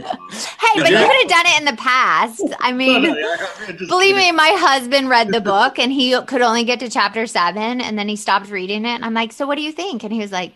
Hey, 0.00 0.80
but 0.80 0.90
you 0.90 0.96
could 0.96 1.16
have 1.22 1.28
done 1.28 1.46
it 1.46 1.58
in 1.60 1.64
the 1.64 1.76
past. 1.78 2.42
I 2.60 2.72
mean, 2.72 3.02
No, 3.02 3.12
no, 3.12 3.18
I- 3.18 3.46
I 3.68 3.72
just 3.72 3.88
believe 3.90 4.14
me, 4.16 4.30
my 4.32 4.50
husband 4.58 5.08
read 5.08 5.28
the 5.28 5.40
book 5.40 5.78
and 5.78 5.90
he 5.92 6.20
could 6.26 6.42
only 6.42 6.64
get 6.64 6.80
to 6.80 6.88
chapter 6.90 7.26
seven 7.26 7.80
and 7.80 7.98
then 7.98 8.08
he 8.08 8.16
stopped 8.16 8.50
reading 8.50 8.84
it. 8.84 8.88
And 8.90 9.04
I'm 9.04 9.14
like, 9.14 9.32
so 9.32 9.46
what 9.46 9.56
do 9.56 9.62
you 9.62 9.72
think? 9.72 10.04
And 10.04 10.12
he 10.12 10.20
was 10.20 10.30
like, 10.32 10.52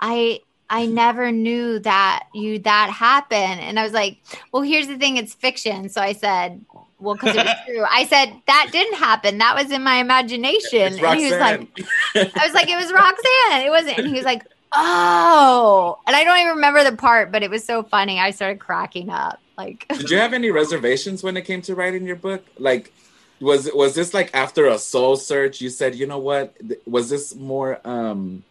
I 0.00 0.40
I 0.70 0.84
never 0.86 1.32
knew 1.32 1.78
that 1.78 2.24
you 2.34 2.58
that 2.60 2.90
happened. 2.90 3.60
And 3.60 3.78
I 3.78 3.84
was 3.84 3.92
like, 3.92 4.18
well, 4.52 4.62
here's 4.62 4.86
the 4.88 4.98
thing, 4.98 5.16
it's 5.16 5.32
fiction. 5.34 5.88
So 5.88 6.00
I 6.02 6.12
said, 6.12 6.64
well, 7.00 7.14
because 7.14 7.36
it 7.36 7.44
was 7.44 7.54
true. 7.66 7.84
I 7.88 8.06
said, 8.06 8.32
that 8.46 8.68
didn't 8.72 8.96
happen. 8.96 9.38
That 9.38 9.54
was 9.56 9.70
in 9.70 9.82
my 9.82 9.96
imagination. 9.96 10.98
And 10.98 11.18
he 11.18 11.30
was 11.30 11.40
like, 11.40 11.68
I 12.14 12.44
was 12.44 12.54
like, 12.54 12.68
it 12.68 12.76
was 12.76 12.92
Roxanne. 12.92 13.66
It 13.66 13.70
wasn't. 13.70 13.98
And 13.98 14.08
he 14.08 14.14
was 14.14 14.24
like, 14.24 14.44
oh. 14.72 15.98
And 16.06 16.16
I 16.16 16.24
don't 16.24 16.38
even 16.38 16.56
remember 16.56 16.84
the 16.84 16.96
part, 16.96 17.30
but 17.30 17.42
it 17.42 17.50
was 17.50 17.64
so 17.64 17.82
funny. 17.82 18.18
I 18.18 18.30
started 18.30 18.58
cracking 18.58 19.10
up. 19.10 19.40
Like, 19.56 19.86
Did 19.96 20.10
you 20.10 20.18
have 20.18 20.32
any 20.32 20.50
reservations 20.50 21.22
when 21.22 21.36
it 21.36 21.42
came 21.42 21.62
to 21.62 21.74
writing 21.74 22.06
your 22.06 22.16
book? 22.16 22.44
Like, 22.58 22.92
was 23.40 23.70
was 23.72 23.94
this 23.94 24.14
like 24.14 24.34
after 24.34 24.66
a 24.66 24.78
soul 24.78 25.16
search? 25.16 25.60
You 25.60 25.70
said, 25.70 25.94
you 25.94 26.06
know 26.06 26.18
what? 26.18 26.56
Was 26.86 27.08
this 27.10 27.34
more, 27.34 27.80
um, 27.84 28.42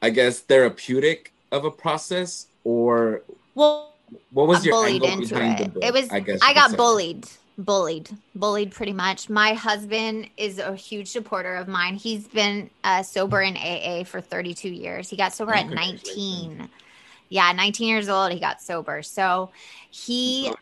I 0.00 0.10
guess, 0.10 0.40
therapeutic 0.40 1.32
of 1.52 1.64
a 1.64 1.70
process, 1.70 2.46
or 2.64 3.22
well, 3.54 3.92
what 4.32 4.48
was 4.48 4.58
got 4.58 4.66
your 4.66 4.86
angle 4.86 5.16
behind 5.18 5.60
it. 5.60 5.64
the 5.64 5.70
book? 5.70 5.84
It 5.84 5.92
was 5.92 6.10
I 6.10 6.20
guess 6.20 6.40
I 6.42 6.54
got 6.54 6.70
say. 6.70 6.76
bullied. 6.76 7.26
Bullied. 7.58 8.08
Bullied 8.36 8.70
pretty 8.70 8.92
much. 8.92 9.28
My 9.28 9.52
husband 9.52 10.30
is 10.36 10.60
a 10.60 10.76
huge 10.76 11.08
supporter 11.08 11.56
of 11.56 11.66
mine. 11.66 11.94
He's 11.94 12.28
been 12.28 12.70
uh, 12.84 13.02
sober 13.02 13.42
in 13.42 13.56
AA 13.56 14.04
for 14.04 14.20
32 14.20 14.68
years. 14.68 15.10
He 15.10 15.16
got 15.16 15.32
sober 15.32 15.52
Oh, 15.54 15.58
at 15.58 15.68
19. 15.68 16.68
Yeah, 17.30 17.52
19 17.52 17.88
years 17.88 18.08
old 18.08 18.32
he 18.32 18.38
got 18.38 18.62
sober. 18.62 19.02
So 19.02 19.50
he 19.90 20.52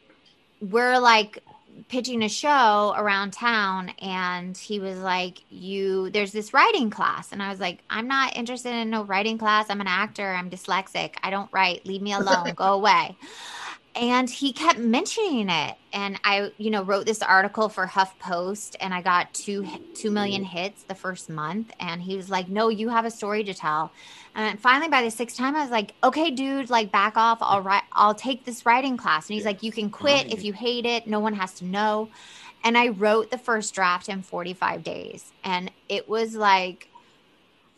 we're 0.60 0.98
like 0.98 1.42
pitching 1.88 2.22
a 2.22 2.28
show 2.28 2.94
around 2.96 3.32
town 3.32 3.90
and 4.00 4.56
he 4.56 4.80
was 4.80 4.98
like 4.98 5.42
you 5.50 6.08
there's 6.10 6.32
this 6.32 6.54
writing 6.54 6.88
class 6.88 7.32
and 7.32 7.42
i 7.42 7.50
was 7.50 7.60
like 7.60 7.80
i'm 7.90 8.08
not 8.08 8.34
interested 8.34 8.70
in 8.70 8.88
no 8.88 9.04
writing 9.04 9.36
class 9.36 9.66
i'm 9.68 9.82
an 9.82 9.86
actor 9.86 10.32
i'm 10.32 10.48
dyslexic 10.48 11.16
i 11.22 11.28
don't 11.28 11.52
write 11.52 11.84
leave 11.84 12.00
me 12.00 12.12
alone 12.14 12.50
go 12.54 12.72
away 12.72 13.14
and 13.96 14.28
he 14.28 14.52
kept 14.52 14.78
mentioning 14.78 15.48
it. 15.48 15.76
And 15.92 16.20
i 16.24 16.52
you 16.58 16.70
know 16.70 16.82
wrote 16.82 17.06
this 17.06 17.22
article 17.22 17.70
for 17.70 17.86
huffpost 17.86 18.76
and 18.80 18.92
i 18.92 19.00
got 19.00 19.32
two 19.32 19.66
two 19.94 20.10
million 20.10 20.44
hits 20.44 20.82
the 20.82 20.94
first 20.94 21.30
month. 21.30 21.72
And 21.80 22.02
he 22.02 22.16
was 22.16 22.28
like 22.28 22.48
no 22.48 22.68
you 22.68 22.90
have 22.90 23.04
a 23.04 23.10
story 23.10 23.42
to 23.44 23.54
tell. 23.54 23.90
And 24.34 24.60
finally 24.60 24.90
by 24.90 25.02
the 25.02 25.10
sixth 25.10 25.36
time 25.36 25.56
i 25.56 25.62
was 25.62 25.70
like 25.70 25.94
okay 26.04 26.30
dude 26.30 26.68
like 26.70 26.92
back 26.92 27.16
off. 27.16 27.38
I'll 27.40 27.62
write 27.62 27.84
i'll 27.92 28.14
take 28.14 28.44
this 28.44 28.66
writing 28.66 28.96
class. 28.96 29.28
And 29.28 29.34
he's 29.34 29.46
like 29.46 29.62
you 29.62 29.72
can 29.72 29.90
quit 29.90 30.32
if 30.32 30.44
you 30.44 30.52
hate 30.52 30.84
it. 30.84 31.06
No 31.06 31.20
one 31.20 31.34
has 31.34 31.54
to 31.54 31.64
know. 31.64 32.10
And 32.62 32.76
i 32.76 32.88
wrote 32.88 33.30
the 33.30 33.38
first 33.38 33.74
draft 33.74 34.08
in 34.08 34.22
45 34.22 34.82
days. 34.84 35.32
And 35.42 35.70
it 35.88 36.08
was 36.08 36.34
like 36.34 36.88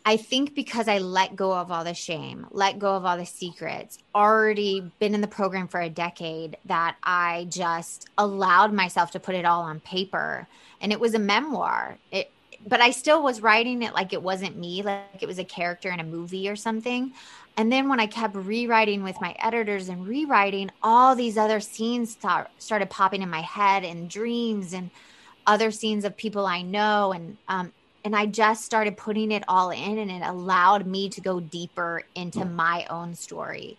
I 0.08 0.16
think 0.16 0.54
because 0.54 0.88
I 0.88 1.00
let 1.00 1.36
go 1.36 1.52
of 1.52 1.70
all 1.70 1.84
the 1.84 1.92
shame, 1.92 2.46
let 2.50 2.78
go 2.78 2.96
of 2.96 3.04
all 3.04 3.18
the 3.18 3.26
secrets, 3.26 3.98
already 4.14 4.90
been 4.98 5.14
in 5.14 5.20
the 5.20 5.28
program 5.28 5.68
for 5.68 5.82
a 5.82 5.90
decade, 5.90 6.56
that 6.64 6.96
I 7.02 7.46
just 7.50 8.08
allowed 8.16 8.72
myself 8.72 9.10
to 9.10 9.20
put 9.20 9.34
it 9.34 9.44
all 9.44 9.60
on 9.60 9.80
paper. 9.80 10.48
And 10.80 10.92
it 10.92 10.98
was 10.98 11.12
a 11.12 11.18
memoir. 11.18 11.98
It 12.10 12.30
but 12.66 12.80
I 12.80 12.90
still 12.92 13.22
was 13.22 13.42
writing 13.42 13.82
it 13.82 13.92
like 13.92 14.14
it 14.14 14.22
wasn't 14.22 14.56
me, 14.56 14.80
like 14.82 15.20
it 15.22 15.26
was 15.26 15.38
a 15.38 15.44
character 15.44 15.90
in 15.90 16.00
a 16.00 16.04
movie 16.04 16.48
or 16.48 16.56
something. 16.56 17.12
And 17.58 17.70
then 17.70 17.90
when 17.90 18.00
I 18.00 18.06
kept 18.06 18.34
rewriting 18.34 19.02
with 19.02 19.20
my 19.20 19.36
editors 19.38 19.90
and 19.90 20.06
rewriting, 20.06 20.70
all 20.82 21.16
these 21.16 21.36
other 21.36 21.60
scenes 21.60 22.12
start, 22.12 22.48
started 22.58 22.88
popping 22.88 23.20
in 23.20 23.28
my 23.28 23.42
head 23.42 23.84
and 23.84 24.08
dreams 24.08 24.72
and 24.72 24.88
other 25.46 25.70
scenes 25.70 26.06
of 26.06 26.16
people 26.16 26.46
I 26.46 26.62
know. 26.62 27.12
And, 27.12 27.36
um, 27.46 27.72
and 28.08 28.16
I 28.16 28.24
just 28.24 28.64
started 28.64 28.96
putting 28.96 29.30
it 29.32 29.44
all 29.48 29.68
in 29.68 29.98
and 29.98 30.10
it 30.10 30.22
allowed 30.22 30.86
me 30.86 31.10
to 31.10 31.20
go 31.20 31.40
deeper 31.40 32.04
into 32.14 32.38
mm. 32.38 32.54
my 32.54 32.86
own 32.88 33.14
story. 33.14 33.76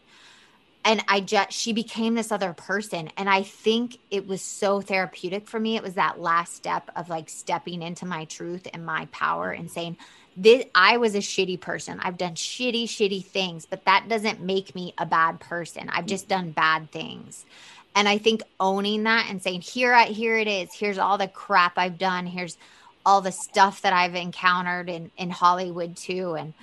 And 0.86 1.04
I 1.08 1.22
just, 1.22 1.52
she 1.52 1.74
became 1.74 2.14
this 2.14 2.32
other 2.32 2.54
person. 2.54 3.10
And 3.18 3.28
I 3.28 3.42
think 3.42 3.98
it 4.12 4.28
was 4.28 4.44
so 4.44 4.82
therapeutic 4.82 5.48
for 5.48 5.60
me. 5.60 5.78
It 5.78 5.82
was 5.82 5.96
that 5.96 6.22
last 6.22 6.56
step 6.56 6.92
of 6.96 7.10
like 7.10 7.28
stepping 7.28 7.82
into 7.82 8.06
my 8.06 8.26
truth 8.26 8.68
and 8.72 8.86
my 8.86 9.08
power 9.08 9.50
and 9.50 9.72
saying, 9.72 9.98
this 10.38 10.64
I 10.76 10.98
was 10.98 11.16
a 11.16 11.20
shitty 11.22 11.60
person. 11.60 12.00
I've 12.00 12.20
done 12.20 12.36
shitty, 12.36 12.84
shitty 12.84 13.26
things, 13.26 13.66
but 13.66 13.86
that 13.86 14.10
doesn't 14.10 14.42
make 14.42 14.76
me 14.76 14.94
a 15.00 15.08
bad 15.08 15.40
person. 15.40 15.90
I've 15.90 16.06
mm. 16.06 16.10
just 16.10 16.28
done 16.28 16.52
bad 16.52 16.92
things. 16.92 17.48
And 17.96 18.08
I 18.08 18.20
think 18.20 18.44
owning 18.60 19.06
that 19.06 19.26
and 19.28 19.42
saying, 19.42 19.62
here, 19.62 19.92
I, 19.92 20.06
here 20.06 20.38
it 20.38 20.48
is. 20.48 20.70
Here's 20.72 21.00
all 21.00 21.18
the 21.18 21.28
crap 21.28 21.80
I've 21.80 21.98
done. 21.98 22.28
Here's 22.28 22.60
all 23.10 23.22
the 23.22 23.32
stuff 23.32 23.82
that 23.82 23.92
I've 23.94 24.16
encountered 24.16 24.88
in, 24.90 25.10
in 25.18 25.32
Hollywood 25.32 25.98
too. 25.98 26.36
And 26.36 26.54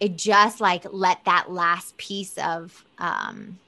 it 0.00 0.16
just 0.16 0.60
like 0.60 0.84
let 0.90 1.24
that 1.24 1.50
last 1.50 1.96
piece 1.96 2.36
of, 2.38 2.84
um, 2.98 3.58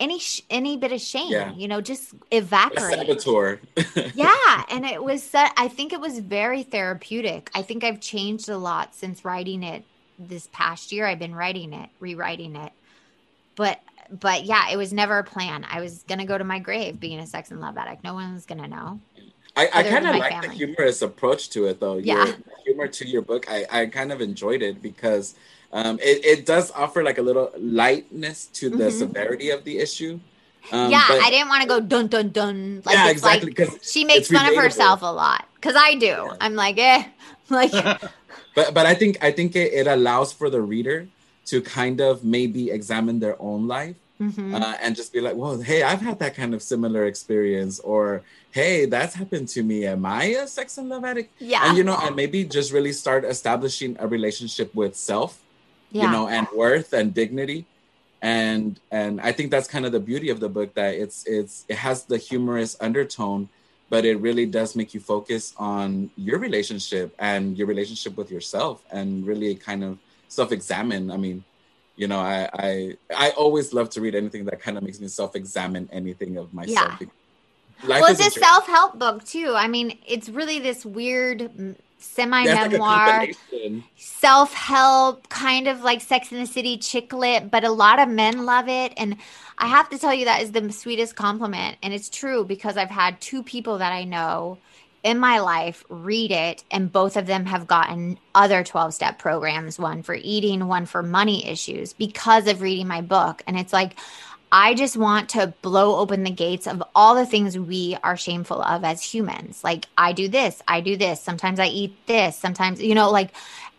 any 0.00 0.18
sh- 0.18 0.42
any 0.50 0.76
bit 0.76 0.90
of 0.92 1.00
shame, 1.00 1.30
Yeah. 1.30 1.52
you 1.54 1.68
know, 1.68 1.80
just 1.80 2.14
evaporate. 2.30 2.98
Saboteur. 2.98 3.60
yeah 4.14 4.64
and 4.70 4.84
it 4.84 5.02
was 5.02 5.30
i 5.34 5.68
think 5.68 5.92
it 5.92 6.00
was 6.00 6.18
very 6.18 6.62
therapeutic 6.64 7.50
i 7.54 7.62
think 7.62 7.84
i've 7.84 8.00
changed 8.00 8.48
a 8.48 8.56
lot 8.58 8.94
since 8.94 9.24
writing 9.24 9.62
it 9.62 9.84
this 10.18 10.48
past 10.52 10.90
year 10.92 11.06
i've 11.06 11.18
been 11.20 11.34
writing 11.34 11.72
it 11.72 11.88
rewriting 12.00 12.56
it 12.56 12.72
but 13.56 13.80
but 14.10 14.44
yeah 14.44 14.68
it 14.70 14.76
was 14.76 14.92
never 14.92 15.18
a 15.18 15.24
plan 15.24 15.64
i 15.70 15.80
was 15.80 16.02
gonna 16.08 16.26
go 16.26 16.36
to 16.36 16.44
my 16.44 16.58
grave 16.58 16.98
being 16.98 17.18
a 17.20 17.26
sex 17.26 17.50
and 17.50 17.60
love 17.60 17.76
addict 17.76 18.02
no 18.04 18.14
one's 18.14 18.46
gonna 18.46 18.68
know 18.68 19.00
I, 19.56 19.68
I 19.72 19.82
kind 19.84 20.06
of 20.06 20.12
my 20.14 20.18
like 20.18 20.42
the 20.42 20.50
humorous 20.50 21.02
approach 21.02 21.50
to 21.50 21.66
it, 21.66 21.78
though. 21.80 21.98
Yeah. 21.98 22.26
Your 22.26 22.36
humor 22.66 22.88
to 22.88 23.06
your 23.06 23.22
book, 23.22 23.46
I, 23.48 23.66
I 23.70 23.86
kind 23.86 24.10
of 24.12 24.20
enjoyed 24.20 24.62
it 24.62 24.82
because 24.82 25.34
um, 25.72 25.98
it, 26.02 26.24
it 26.24 26.46
does 26.46 26.72
offer 26.72 27.02
like 27.04 27.18
a 27.18 27.22
little 27.22 27.50
lightness 27.58 28.46
to 28.58 28.68
the 28.70 28.84
Mhm. 28.90 28.98
severity 28.98 29.50
of 29.50 29.64
the 29.64 29.78
issue. 29.78 30.18
Um, 30.72 30.90
yeah 30.90 31.04
but- 31.08 31.20
i 31.20 31.28
didn't 31.28 31.50
want 31.50 31.60
to 31.60 31.68
go 31.68 31.78
dun 31.78 32.06
dun 32.06 32.30
dun 32.30 32.80
like 32.86 32.94
yeah, 32.96 33.04
it's 33.12 33.20
exactly. 33.20 33.48
like 33.52 33.56
Because 33.56 33.78
she 33.92 34.02
makes 34.02 34.30
it's 34.30 34.32
fun 34.32 34.48
of 34.48 34.56
herself 34.56 35.02
a 35.02 35.12
lot 35.12 35.44
because 35.56 35.76
i 35.76 35.92
do 35.94 36.06
Yeah. 36.06 36.36
i'm 36.40 36.54
like 36.54 36.78
eh 36.78 37.04
like 37.50 37.70
but 38.56 38.72
but 38.72 38.86
I 38.86 38.94
think 38.94 39.18
I 39.22 39.30
think 39.30 39.56
it, 39.56 39.74
it 39.74 39.86
allows 39.86 40.32
for 40.32 40.48
the 40.48 40.62
reader 40.62 41.06
to 41.52 41.60
kind 41.60 42.00
of 42.00 42.24
maybe 42.24 42.70
examine 42.70 43.20
their 43.20 43.36
own 43.42 43.68
life 43.68 43.96
mhm. 44.32 44.54
uh, 44.60 44.76
and 44.82 44.96
just 44.96 45.12
be 45.12 45.20
like, 45.20 45.36
well, 45.36 45.60
hey, 45.60 45.82
I've 45.82 46.00
had 46.00 46.18
that 46.18 46.34
kind 46.34 46.54
of 46.54 46.62
similar 46.62 47.06
experience, 47.06 47.80
or 47.80 48.22
hey, 48.50 48.86
that's 48.86 49.14
happened 49.14 49.48
to 49.48 49.62
me. 49.62 49.86
Am 49.86 50.06
I 50.06 50.24
a 50.42 50.46
sex 50.46 50.78
and 50.78 50.88
love 50.88 51.04
addict? 51.04 51.30
yeah 51.38 51.66
And 51.66 51.76
you 51.76 51.84
know, 51.84 51.98
and 52.00 52.14
maybe 52.14 52.44
just 52.44 52.72
really 52.72 52.92
start 52.92 53.24
establishing 53.24 53.96
a 53.98 54.06
relationship 54.06 54.74
with 54.74 54.94
self, 54.96 55.42
yeah 55.90 56.04
you 56.04 56.10
know, 56.10 56.28
and 56.28 56.46
worth 56.54 56.92
and 56.92 57.12
dignity. 57.12 57.66
And 58.22 58.80
and 58.90 59.20
I 59.20 59.32
think 59.32 59.50
that's 59.50 59.68
kind 59.68 59.84
of 59.84 59.92
the 59.92 60.00
beauty 60.00 60.30
of 60.30 60.40
the 60.40 60.48
book 60.48 60.74
that 60.74 60.94
it's 60.94 61.26
it's 61.26 61.64
it 61.68 61.76
has 61.76 62.04
the 62.04 62.16
humorous 62.16 62.76
undertone, 62.80 63.48
but 63.90 64.04
it 64.04 64.16
really 64.16 64.46
does 64.46 64.74
make 64.74 64.94
you 64.94 65.00
focus 65.00 65.52
on 65.58 66.10
your 66.16 66.38
relationship 66.38 67.14
and 67.18 67.58
your 67.58 67.66
relationship 67.66 68.16
with 68.16 68.30
yourself 68.30 68.82
and 68.90 69.26
really 69.26 69.54
kind 69.54 69.84
of 69.84 69.98
self-examine. 70.28 71.10
I 71.10 71.18
mean, 71.18 71.44
you 71.96 72.08
know, 72.08 72.18
I 72.20 72.48
I 72.54 72.96
I 73.14 73.30
always 73.30 73.72
love 73.72 73.90
to 73.90 74.00
read 74.00 74.14
anything 74.14 74.44
that 74.46 74.60
kind 74.60 74.76
of 74.78 74.84
makes 74.84 75.00
me 75.00 75.08
self-examine 75.08 75.88
anything 75.92 76.36
of 76.38 76.52
myself. 76.54 76.94
Life 77.82 78.00
well 78.00 78.10
it's 78.10 78.20
a 78.20 78.24
interesting. 78.24 78.42
self-help 78.42 78.98
book 78.98 79.24
too 79.24 79.54
i 79.56 79.66
mean 79.68 79.98
it's 80.06 80.28
really 80.28 80.58
this 80.58 80.84
weird 80.84 81.40
mm, 81.40 81.76
Yeah, 82.42 82.54
like 82.66 82.82
semi-memoir 82.82 82.98
combination. 83.04 83.88
self-help 83.96 85.28
kind 85.28 85.68
of 85.68 85.82
like 85.82 86.00
sex 86.00 86.32
in 86.32 86.40
the 86.40 86.46
city 86.46 86.78
chick 86.78 87.12
lit 87.12 87.50
but 87.50 87.64
a 87.64 87.70
lot 87.70 87.98
of 87.98 88.08
men 88.08 88.44
love 88.44 88.68
it 88.68 88.92
and 88.96 89.16
i 89.58 89.66
have 89.66 89.88
to 89.90 89.98
tell 89.98 90.14
you 90.14 90.24
that 90.26 90.42
is 90.42 90.52
the 90.52 90.72
sweetest 90.72 91.16
compliment 91.16 91.76
and 91.82 91.94
it's 91.94 92.08
true 92.10 92.44
because 92.44 92.76
i've 92.76 92.90
had 92.90 93.20
two 93.20 93.42
people 93.42 93.78
that 93.78 93.92
i 93.92 94.04
know 94.04 94.58
in 95.04 95.18
my 95.18 95.38
life 95.38 95.84
read 95.88 96.32
it 96.32 96.64
and 96.70 96.90
both 96.90 97.16
of 97.16 97.26
them 97.26 97.46
have 97.46 97.68
gotten 97.68 98.18
other 98.34 98.64
12 98.64 98.92
step 98.94 99.18
programs 99.18 99.78
one 99.78 100.02
for 100.02 100.14
eating 100.14 100.66
one 100.66 100.86
for 100.86 101.02
money 101.02 101.46
issues 101.46 101.92
because 101.92 102.48
of 102.48 102.62
reading 102.62 102.88
my 102.88 103.02
book 103.02 103.42
and 103.46 103.56
it's 103.56 103.72
like 103.72 103.96
I 104.56 104.74
just 104.74 104.96
want 104.96 105.30
to 105.30 105.52
blow 105.62 105.98
open 105.98 106.22
the 106.22 106.30
gates 106.30 106.68
of 106.68 106.80
all 106.94 107.16
the 107.16 107.26
things 107.26 107.58
we 107.58 107.96
are 108.04 108.16
shameful 108.16 108.62
of 108.62 108.84
as 108.84 109.02
humans. 109.02 109.64
Like, 109.64 109.86
I 109.98 110.12
do 110.12 110.28
this, 110.28 110.62
I 110.68 110.80
do 110.80 110.96
this. 110.96 111.20
Sometimes 111.20 111.58
I 111.58 111.66
eat 111.66 111.96
this. 112.06 112.38
Sometimes, 112.38 112.80
you 112.80 112.94
know, 112.94 113.10
like, 113.10 113.30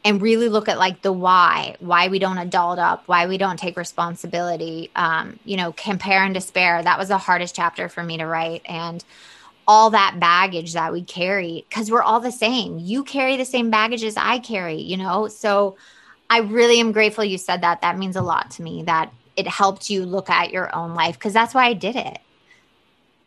and 0.04 0.22
really 0.22 0.50
look 0.50 0.68
at 0.68 0.78
like 0.78 1.02
the 1.02 1.14
why, 1.14 1.78
why 1.80 2.10
we 2.10 2.20
don't 2.20 2.40
adult 2.40 2.78
up, 2.78 3.04
why 3.06 3.26
we 3.28 3.38
don't 3.38 3.58
take 3.58 3.78
responsibility. 3.78 4.92
Um, 4.98 5.40
you 5.46 5.56
know, 5.56 5.72
compare 5.72 6.26
and 6.26 6.34
despair. 6.34 6.84
That 6.84 7.00
was 7.00 7.08
the 7.08 7.18
hardest 7.18 7.56
chapter 7.56 7.88
for 7.88 8.04
me 8.04 8.18
to 8.18 8.26
write. 8.26 8.62
And 8.66 9.02
all 9.68 9.90
that 9.92 10.20
baggage 10.20 10.74
that 10.74 10.94
we 10.94 11.04
carry, 11.04 11.66
because 11.70 11.90
we're 11.90 12.04
all 12.04 12.20
the 12.20 12.32
same. 12.32 12.78
You 12.78 13.04
carry 13.04 13.38
the 13.38 13.46
same 13.46 13.70
baggage 13.70 14.04
as 14.04 14.18
I 14.18 14.40
carry, 14.40 14.80
you 14.82 14.98
know? 14.98 15.28
So 15.28 15.78
I 16.30 16.40
really 16.40 16.80
am 16.80 16.92
grateful 16.92 17.24
you 17.24 17.38
said 17.38 17.62
that. 17.62 17.82
That 17.82 17.98
means 17.98 18.16
a 18.16 18.22
lot 18.22 18.52
to 18.52 18.62
me 18.62 18.84
that 18.84 19.12
it 19.36 19.48
helped 19.48 19.90
you 19.90 20.06
look 20.06 20.30
at 20.30 20.52
your 20.52 20.74
own 20.76 20.94
life 20.94 21.16
because 21.16 21.34
that's 21.34 21.54
why 21.54 21.66
I 21.66 21.74
did 21.74 21.96
it. 21.96 22.20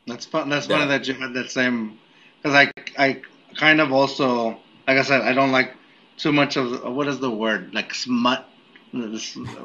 That's 0.07 0.27
fun. 0.27 0.49
That's 0.49 0.69
Yeah. 0.69 0.79
funny 0.79 0.89
that 0.89 1.07
you 1.07 1.15
had 1.15 1.35
that 1.35 1.51
same. 1.51 1.99
Because 2.43 2.55
I, 2.55 2.73
I 2.97 3.21
kind 3.57 3.81
of 3.81 3.93
also, 3.93 4.59
like 4.87 4.97
I 4.99 5.03
said, 5.03 5.23
I 5.23 5.33
don't 5.33 5.53
like 5.53 5.75
too 6.17 6.33
much 6.33 6.57
of 6.57 6.95
what 6.95 7.09
is 7.09 7.19
the 7.19 7.31
word 7.31 7.75
like 7.75 7.95
smut. 7.95 8.47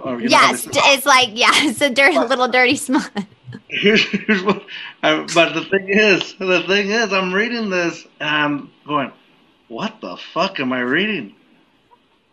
Or, 0.03 0.19
yes, 0.19 0.67
it's 0.71 1.05
like 1.05 1.29
yeah, 1.33 1.51
it's 1.53 1.81
a 1.81 1.89
dirty 1.89 2.17
little 2.17 2.47
dirty 2.47 2.75
smut. 2.75 3.09
here's, 3.69 4.03
here's 4.27 4.43
what. 4.45 4.65
I, 5.01 5.25
but 5.33 5.53
the 5.53 5.65
thing 5.65 5.89
is, 5.89 6.35
the 6.35 6.63
thing 6.63 6.89
is, 6.89 7.13
I'm 7.13 7.33
reading 7.33 7.69
this 7.69 8.05
and 8.19 8.29
I'm 8.29 8.71
going, 8.85 9.11
what 9.67 10.01
the 10.01 10.17
fuck 10.17 10.59
am 10.59 10.73
I 10.73 10.81
reading? 10.81 11.35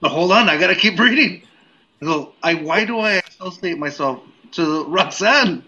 But 0.01 0.11
hold 0.11 0.33
on, 0.33 0.49
I 0.49 0.59
gotta 0.59 0.75
keep 0.75 0.99
reading. 0.99 1.43
I 2.03 2.07
go, 2.07 2.33
I 2.43 2.55
why 2.55 2.85
do 2.85 2.99
I 2.99 3.21
associate 3.29 3.79
myself 3.79 4.21
to 4.53 4.85
Roxanne? 4.85 5.65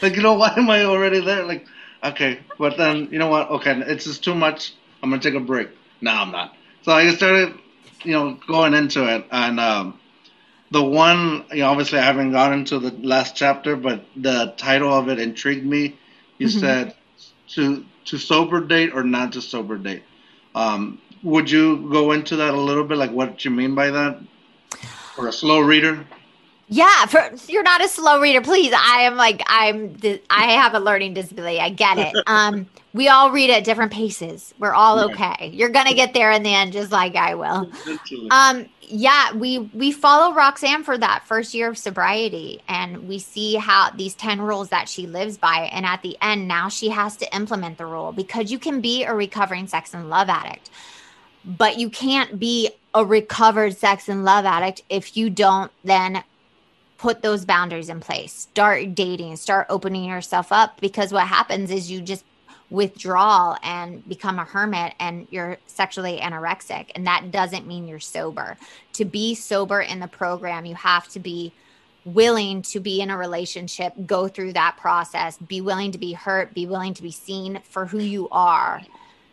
Like, 0.00 0.16
you 0.16 0.22
know, 0.22 0.34
why 0.42 0.54
am 0.56 0.70
I 0.70 0.84
already 0.84 1.20
there? 1.20 1.44
Like, 1.44 1.66
okay, 2.02 2.40
but 2.58 2.76
then 2.76 3.08
you 3.10 3.18
know 3.18 3.28
what? 3.28 3.50
Okay, 3.50 3.78
it's 3.86 4.04
just 4.04 4.24
too 4.24 4.34
much. 4.34 4.74
I'm 5.02 5.10
gonna 5.10 5.20
take 5.20 5.34
a 5.34 5.40
break. 5.40 5.68
No, 6.00 6.12
I'm 6.12 6.30
not. 6.30 6.54
So 6.82 6.92
I 6.92 7.10
started, 7.14 7.58
you 8.02 8.12
know, 8.12 8.38
going 8.46 8.74
into 8.74 9.06
it, 9.14 9.26
and 9.30 9.58
um, 9.58 10.00
the 10.74 10.82
one, 10.82 11.44
you 11.52 11.58
know, 11.58 11.70
obviously 11.70 12.00
I 12.00 12.04
haven't 12.04 12.32
gotten 12.32 12.64
to 12.66 12.80
the 12.80 12.90
last 13.06 13.36
chapter, 13.36 13.76
but 13.76 14.04
the 14.16 14.52
title 14.56 14.92
of 14.92 15.08
it 15.08 15.20
intrigued 15.20 15.64
me. 15.64 15.96
You 16.38 16.48
Mhm. 16.48 16.60
said 16.60 16.94
to 17.54 17.84
to 18.06 18.18
sober 18.18 18.60
date 18.60 18.90
or 18.92 19.04
not 19.04 19.32
to 19.34 19.40
sober 19.40 19.78
date. 19.78 20.02
Um, 20.54 20.98
would 21.22 21.48
you 21.50 21.88
go 21.90 22.12
into 22.12 22.36
that 22.36 22.54
a 22.54 22.60
little 22.60 22.84
bit, 22.84 22.98
like 22.98 23.12
what 23.12 23.44
you 23.44 23.52
mean 23.52 23.74
by 23.76 23.90
that, 23.90 24.20
for 25.14 25.28
a 25.28 25.32
slow 25.32 25.60
reader? 25.60 26.04
Yeah, 26.68 27.06
for 27.06 27.30
you're 27.48 27.62
not 27.62 27.84
a 27.84 27.88
slow 27.88 28.20
reader, 28.20 28.40
please. 28.40 28.72
I 28.74 29.02
am 29.02 29.16
like 29.16 29.42
I'm. 29.46 29.96
I 30.30 30.52
have 30.52 30.74
a 30.74 30.80
learning 30.80 31.14
disability. 31.14 31.60
I 31.60 31.70
get 31.70 31.98
it. 31.98 32.14
Um, 32.26 32.66
we 32.94 33.08
all 33.08 33.30
read 33.30 33.50
at 33.50 33.64
different 33.64 33.92
paces. 33.92 34.54
We're 34.58 34.72
all 34.72 35.10
okay. 35.10 35.50
You're 35.52 35.68
gonna 35.68 35.94
get 35.94 36.14
there 36.14 36.30
in 36.30 36.42
the 36.42 36.54
end, 36.54 36.72
just 36.72 36.90
like 36.90 37.16
I 37.16 37.34
will. 37.34 37.70
Um, 38.30 38.66
yeah, 38.80 39.32
we 39.34 39.58
we 39.58 39.92
follow 39.92 40.34
Roxanne 40.34 40.84
for 40.84 40.96
that 40.96 41.24
first 41.26 41.54
year 41.54 41.68
of 41.68 41.76
sobriety, 41.76 42.62
and 42.68 43.08
we 43.08 43.18
see 43.18 43.56
how 43.56 43.90
these 43.90 44.14
ten 44.14 44.40
rules 44.40 44.70
that 44.70 44.88
she 44.88 45.06
lives 45.06 45.36
by, 45.36 45.68
and 45.72 45.84
at 45.84 46.02
the 46.02 46.16
end, 46.22 46.48
now 46.48 46.68
she 46.68 46.88
has 46.88 47.16
to 47.18 47.36
implement 47.36 47.78
the 47.78 47.86
rule 47.86 48.12
because 48.12 48.50
you 48.50 48.58
can 48.58 48.80
be 48.80 49.04
a 49.04 49.14
recovering 49.14 49.66
sex 49.66 49.92
and 49.92 50.08
love 50.08 50.28
addict, 50.28 50.70
but 51.44 51.78
you 51.78 51.90
can't 51.90 52.38
be 52.38 52.70
a 52.94 53.04
recovered 53.04 53.76
sex 53.76 54.08
and 54.08 54.24
love 54.24 54.44
addict 54.44 54.82
if 54.88 55.16
you 55.16 55.28
don't 55.28 55.70
then 55.82 56.22
put 56.98 57.22
those 57.22 57.44
boundaries 57.44 57.88
in 57.88 58.00
place. 58.00 58.32
Start 58.32 58.94
dating, 58.94 59.36
start 59.36 59.66
opening 59.68 60.04
yourself 60.04 60.52
up 60.52 60.80
because 60.80 61.12
what 61.12 61.26
happens 61.26 61.70
is 61.70 61.90
you 61.90 62.00
just 62.00 62.24
withdraw 62.70 63.56
and 63.62 64.06
become 64.08 64.38
a 64.38 64.44
hermit 64.44 64.94
and 64.98 65.26
you're 65.30 65.58
sexually 65.66 66.18
anorexic 66.18 66.90
and 66.94 67.06
that 67.06 67.30
doesn't 67.30 67.66
mean 67.66 67.86
you're 67.86 68.00
sober. 68.00 68.56
To 68.94 69.04
be 69.04 69.34
sober 69.34 69.80
in 69.80 70.00
the 70.00 70.08
program, 70.08 70.64
you 70.64 70.74
have 70.74 71.08
to 71.08 71.20
be 71.20 71.52
willing 72.04 72.62
to 72.62 72.80
be 72.80 73.00
in 73.00 73.10
a 73.10 73.16
relationship, 73.16 73.92
go 74.06 74.28
through 74.28 74.52
that 74.52 74.76
process, 74.76 75.38
be 75.38 75.60
willing 75.60 75.92
to 75.92 75.98
be 75.98 76.12
hurt, 76.12 76.52
be 76.54 76.66
willing 76.66 76.94
to 76.94 77.02
be 77.02 77.10
seen 77.10 77.60
for 77.64 77.86
who 77.86 77.98
you 77.98 78.28
are. 78.30 78.82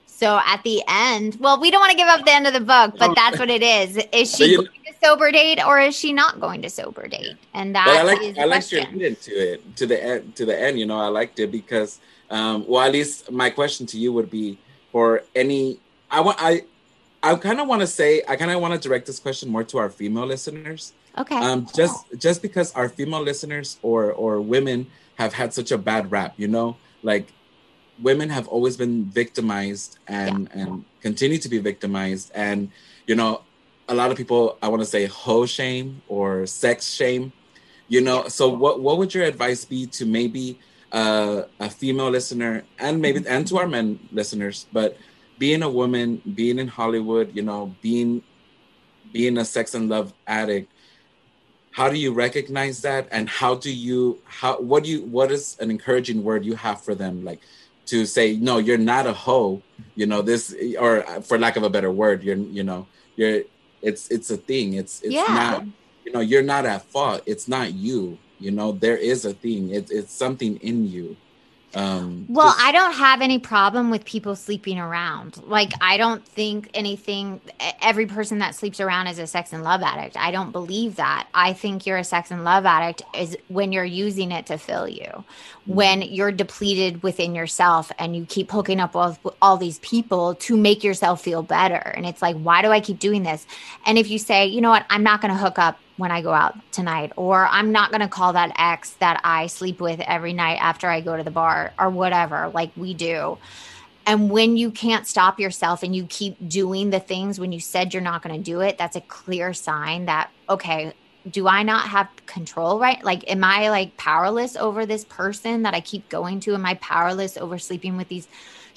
So 0.05 0.39
at 0.45 0.61
the 0.63 0.83
end, 0.87 1.37
well, 1.39 1.59
we 1.59 1.71
don't 1.71 1.79
want 1.79 1.91
to 1.91 1.97
give 1.97 2.07
up 2.07 2.23
the 2.23 2.31
end 2.31 2.47
of 2.47 2.53
the 2.53 2.59
book, 2.59 2.93
but 2.97 3.15
that's 3.15 3.39
what 3.39 3.49
it 3.49 3.63
is. 3.63 3.97
Is 4.13 4.35
she 4.35 4.51
you- 4.51 4.57
going 4.57 4.67
to 4.67 4.80
sober 5.03 5.31
date 5.31 5.63
or 5.65 5.79
is 5.79 5.95
she 5.95 6.13
not 6.13 6.39
going 6.39 6.61
to 6.61 6.69
sober 6.69 7.07
date? 7.07 7.37
And 7.53 7.75
that 7.75 7.85
but 7.85 7.97
I 7.97 8.03
like 8.03 8.21
is 8.21 8.37
I 8.37 8.41
the 8.41 8.47
liked 8.47 8.71
your 8.71 8.81
lead 8.83 9.01
into 9.01 9.53
it 9.53 9.75
to 9.77 9.85
the 9.85 10.03
end 10.03 10.35
to 10.35 10.45
the 10.45 10.59
end. 10.59 10.79
You 10.79 10.85
know, 10.85 10.99
I 10.99 11.07
liked 11.07 11.39
it 11.39 11.51
because 11.51 11.99
um, 12.29 12.65
well, 12.67 12.81
at 12.81 12.91
least 12.91 13.31
my 13.31 13.49
question 13.49 13.85
to 13.87 13.97
you 13.97 14.13
would 14.13 14.29
be 14.29 14.57
for 14.91 15.23
any. 15.35 15.79
I 16.09 16.21
want 16.21 16.37
I 16.39 16.63
I 17.23 17.35
kind 17.35 17.59
of 17.59 17.67
want 17.67 17.81
to 17.81 17.87
say 17.87 18.23
I 18.27 18.35
kind 18.35 18.51
of 18.51 18.61
want 18.61 18.73
to 18.73 18.87
direct 18.87 19.05
this 19.05 19.19
question 19.19 19.49
more 19.49 19.63
to 19.65 19.77
our 19.77 19.89
female 19.89 20.25
listeners. 20.25 20.93
Okay. 21.17 21.35
Um, 21.35 21.67
just 21.75 22.05
just 22.17 22.41
because 22.41 22.73
our 22.73 22.89
female 22.89 23.21
listeners 23.21 23.77
or 23.81 24.11
or 24.11 24.39
women 24.39 24.87
have 25.15 25.33
had 25.33 25.53
such 25.53 25.71
a 25.71 25.77
bad 25.77 26.11
rap, 26.11 26.33
you 26.37 26.47
know, 26.47 26.77
like 27.03 27.27
women 28.01 28.29
have 28.29 28.47
always 28.47 28.77
been 28.77 29.05
victimized 29.05 29.99
and 30.07 30.49
and 30.53 30.85
continue 31.01 31.37
to 31.37 31.49
be 31.49 31.59
victimized 31.59 32.31
and 32.33 32.71
you 33.07 33.15
know 33.15 33.41
a 33.91 33.93
lot 33.93 34.11
of 34.11 34.17
people 34.17 34.57
i 34.63 34.67
want 34.67 34.81
to 34.81 34.85
say 34.85 35.05
hoe 35.05 35.45
shame 35.45 36.01
or 36.07 36.45
sex 36.47 36.87
shame 36.93 37.33
you 37.91 37.99
know? 37.99 38.29
So 38.29 38.47
what 38.47 38.79
what 38.79 38.97
would 38.99 39.13
your 39.13 39.25
advice 39.25 39.65
be 39.65 39.85
to 39.87 40.05
maybe 40.05 40.57
uh, 40.93 41.43
a 41.59 41.69
female 41.69 42.09
listener 42.09 42.63
and 42.79 43.01
maybe 43.01 43.21
and 43.27 43.45
to 43.47 43.57
our 43.57 43.67
men 43.67 43.99
listeners 44.11 44.65
but 44.71 44.97
being 45.37 45.61
a 45.63 45.69
woman 45.69 46.21
being 46.35 46.59
in 46.59 46.67
hollywood 46.67 47.35
you 47.35 47.41
know 47.41 47.75
being 47.81 48.23
being 49.13 49.37
a 49.37 49.45
sex 49.45 49.73
and 49.75 49.89
love 49.89 50.13
addict 50.27 50.71
how 51.71 51.89
do 51.89 51.97
you 51.97 52.13
recognize 52.13 52.81
that? 52.81 53.07
And 53.11 53.29
how 53.29 53.55
do 53.55 53.73
you 53.73 54.19
how 54.25 54.59
what 54.59 54.83
do 54.83 54.89
you 54.89 55.05
what 55.05 55.31
is 55.31 55.57
an 55.59 55.71
encouraging 55.71 56.23
word 56.23 56.45
you 56.45 56.55
have 56.55 56.81
for 56.81 56.95
them? 56.95 57.23
Like 57.23 57.41
to 57.87 58.05
say 58.05 58.35
no 58.37 58.57
you're 58.57 58.77
not 58.77 59.07
a 59.07 59.13
hoe 59.13 59.61
you 59.95 60.05
know 60.05 60.21
this 60.21 60.55
or 60.79 61.01
for 61.21 61.37
lack 61.37 61.55
of 61.55 61.63
a 61.63 61.69
better 61.69 61.91
word 61.91 62.23
you're 62.23 62.37
you 62.37 62.63
know 62.63 62.87
you're 63.15 63.41
it's 63.81 64.09
it's 64.09 64.29
a 64.31 64.37
thing. 64.37 64.73
It's 64.73 65.01
it's 65.01 65.13
Yeah. 65.13 65.25
not 65.27 65.65
you 66.05 66.11
know 66.11 66.19
you're 66.21 66.43
not 66.43 66.65
at 66.65 66.85
fault. 66.85 67.21
It's 67.25 67.47
not 67.47 67.73
you 67.73 68.17
you 68.39 68.51
know 68.51 68.71
there 68.73 68.97
is 68.97 69.25
a 69.25 69.33
thing. 69.33 69.69
It's 69.71 69.91
it's 69.91 70.13
something 70.13 70.57
in 70.57 70.87
you 70.87 71.17
um 71.75 72.25
Well, 72.29 72.47
just- 72.47 72.59
I 72.59 72.71
don't 72.71 72.93
have 72.93 73.21
any 73.21 73.39
problem 73.39 73.89
with 73.89 74.05
people 74.05 74.35
sleeping 74.35 74.79
around. 74.79 75.41
Like, 75.45 75.73
I 75.81 75.97
don't 75.97 76.25
think 76.25 76.69
anything, 76.73 77.41
every 77.81 78.05
person 78.05 78.39
that 78.39 78.55
sleeps 78.55 78.79
around 78.79 79.07
is 79.07 79.19
a 79.19 79.27
sex 79.27 79.53
and 79.53 79.63
love 79.63 79.81
addict. 79.81 80.17
I 80.17 80.31
don't 80.31 80.51
believe 80.51 80.95
that. 80.97 81.27
I 81.33 81.53
think 81.53 81.85
you're 81.85 81.97
a 81.97 82.03
sex 82.03 82.31
and 82.31 82.43
love 82.43 82.65
addict 82.65 83.03
is 83.15 83.37
when 83.47 83.71
you're 83.71 83.85
using 83.85 84.31
it 84.31 84.45
to 84.47 84.57
fill 84.57 84.87
you, 84.87 85.23
when 85.65 86.01
you're 86.01 86.31
depleted 86.31 87.03
within 87.03 87.35
yourself 87.35 87.91
and 87.99 88.15
you 88.15 88.25
keep 88.25 88.51
hooking 88.51 88.79
up 88.79 88.95
with 88.95 89.19
all 89.41 89.57
these 89.57 89.79
people 89.79 90.35
to 90.35 90.57
make 90.57 90.83
yourself 90.83 91.21
feel 91.21 91.43
better. 91.43 91.75
And 91.75 92.05
it's 92.05 92.21
like, 92.21 92.35
why 92.35 92.61
do 92.61 92.69
I 92.69 92.79
keep 92.81 92.99
doing 92.99 93.23
this? 93.23 93.45
And 93.85 93.97
if 93.97 94.09
you 94.09 94.17
say, 94.19 94.47
you 94.47 94.61
know 94.61 94.69
what, 94.69 94.85
I'm 94.89 95.03
not 95.03 95.21
going 95.21 95.33
to 95.33 95.39
hook 95.39 95.59
up 95.59 95.79
when 96.01 96.11
I 96.11 96.21
go 96.21 96.33
out 96.33 96.57
tonight, 96.71 97.13
or 97.15 97.47
I'm 97.47 97.71
not 97.71 97.91
going 97.91 98.01
to 98.01 98.07
call 98.07 98.33
that 98.33 98.51
ex 98.57 98.89
that 98.99 99.21
I 99.23 99.47
sleep 99.47 99.79
with 99.79 99.99
every 100.01 100.33
night 100.33 100.55
after 100.55 100.89
I 100.89 100.99
go 100.99 101.15
to 101.15 101.23
the 101.23 101.31
bar, 101.31 101.73
or 101.79 101.89
whatever, 101.89 102.49
like 102.53 102.71
we 102.75 102.93
do. 102.93 103.37
And 104.05 104.31
when 104.31 104.57
you 104.57 104.71
can't 104.71 105.07
stop 105.07 105.39
yourself 105.39 105.83
and 105.83 105.95
you 105.95 106.07
keep 106.07 106.35
doing 106.49 106.89
the 106.89 106.99
things 106.99 107.39
when 107.39 107.51
you 107.51 107.59
said 107.59 107.93
you're 107.93 108.01
not 108.01 108.23
going 108.23 108.35
to 108.35 108.43
do 108.43 108.61
it, 108.61 108.79
that's 108.79 108.95
a 108.95 109.01
clear 109.01 109.53
sign 109.53 110.05
that, 110.05 110.31
okay, 110.49 110.93
do 111.29 111.47
I 111.47 111.61
not 111.61 111.87
have 111.87 112.09
control, 112.25 112.79
right? 112.79 113.03
Like, 113.03 113.29
am 113.29 113.43
I 113.43 113.69
like 113.69 113.95
powerless 113.97 114.55
over 114.55 114.87
this 114.87 115.05
person 115.05 115.61
that 115.61 115.75
I 115.75 115.81
keep 115.81 116.09
going 116.09 116.39
to? 116.41 116.55
Am 116.55 116.65
I 116.65 116.73
powerless 116.75 117.37
over 117.37 117.59
sleeping 117.59 117.95
with 117.95 118.07
these 118.07 118.27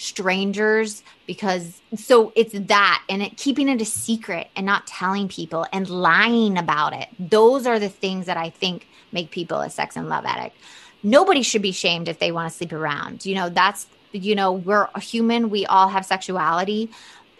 strangers? 0.04 1.02
Because 1.26 1.80
so 1.96 2.32
it's 2.36 2.52
that 2.52 3.02
and 3.08 3.22
it 3.22 3.36
keeping 3.36 3.68
it 3.68 3.80
a 3.80 3.84
secret 3.84 4.48
and 4.54 4.66
not 4.66 4.86
telling 4.86 5.28
people 5.28 5.66
and 5.72 5.88
lying 5.88 6.58
about 6.58 6.92
it. 6.92 7.08
Those 7.18 7.66
are 7.66 7.78
the 7.78 7.88
things 7.88 8.26
that 8.26 8.36
I 8.36 8.50
think 8.50 8.86
make 9.12 9.30
people 9.30 9.60
a 9.60 9.70
sex 9.70 9.96
and 9.96 10.08
love 10.08 10.24
addict. 10.24 10.56
Nobody 11.02 11.42
should 11.42 11.62
be 11.62 11.72
shamed 11.72 12.08
if 12.08 12.18
they 12.18 12.32
want 12.32 12.50
to 12.50 12.56
sleep 12.56 12.72
around. 12.72 13.26
You 13.26 13.34
know, 13.34 13.48
that's, 13.48 13.86
you 14.12 14.34
know, 14.34 14.52
we're 14.52 14.88
human, 15.00 15.50
we 15.50 15.66
all 15.66 15.88
have 15.88 16.06
sexuality. 16.06 16.90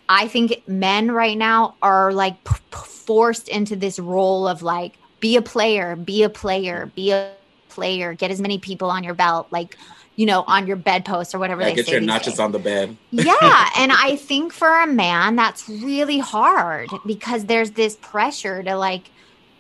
I 0.09 0.29
think 0.29 0.62
men 0.68 1.11
right 1.11 1.37
now 1.37 1.77
are 1.83 2.12
like 2.12 2.42
p- 2.44 2.55
p- 2.70 2.77
forced 2.77 3.48
into 3.48 3.74
this 3.74 3.98
role 3.98 4.46
of 4.46 4.62
like, 4.62 4.96
be 5.20 5.37
a 5.37 5.42
player, 5.42 5.96
be 5.96 6.22
a 6.22 6.29
player, 6.29 6.90
be 6.94 7.12
a 7.12 7.33
player, 7.70 8.12
get 8.12 8.31
as 8.31 8.40
many 8.40 8.59
people 8.59 8.90
on 8.90 9.03
your 9.03 9.14
belt, 9.14 9.46
like, 9.50 9.79
you 10.16 10.27
know, 10.27 10.44
on 10.46 10.66
your 10.66 10.77
bedpost 10.77 11.35
or 11.35 11.38
whatever 11.38 11.62
yeah, 11.62 11.70
they 11.70 11.74
get 11.74 11.88
your 11.88 12.00
notches 12.00 12.35
days. 12.35 12.40
on 12.40 12.53
the 12.53 12.59
bed 12.59 12.96
yeah. 13.11 13.70
And 13.77 13.92
I 13.92 14.16
think 14.16 14.53
for 14.53 14.81
a 14.81 14.87
man, 14.87 15.37
that's 15.37 15.68
really 15.68 16.18
hard 16.18 16.88
because 17.05 17.46
there's 17.46 17.72
this 17.72 17.96
pressure 17.96 18.62
to 18.62 18.77
like 18.77 19.11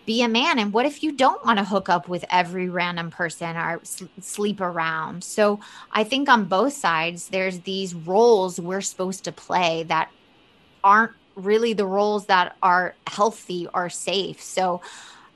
be 0.06 0.22
a 0.22 0.28
man. 0.28 0.58
And 0.58 0.72
what 0.72 0.86
if 0.86 1.02
you 1.02 1.12
don't 1.12 1.44
want 1.44 1.58
to 1.58 1.64
hook 1.64 1.88
up 1.88 2.08
with 2.08 2.24
every 2.30 2.68
random 2.68 3.10
person 3.10 3.56
or 3.56 3.80
sleep 4.20 4.60
around? 4.60 5.24
So 5.24 5.60
I 5.92 6.04
think 6.04 6.28
on 6.28 6.44
both 6.44 6.74
sides, 6.74 7.28
there's 7.28 7.60
these 7.60 7.94
roles 7.94 8.60
we're 8.60 8.80
supposed 8.80 9.24
to 9.24 9.32
play 9.32 9.84
that 9.84 10.10
aren't 10.82 11.12
really 11.34 11.72
the 11.72 11.86
roles 11.86 12.26
that 12.26 12.56
are 12.62 12.94
healthy 13.06 13.66
or 13.74 13.88
safe. 13.88 14.40
So 14.42 14.82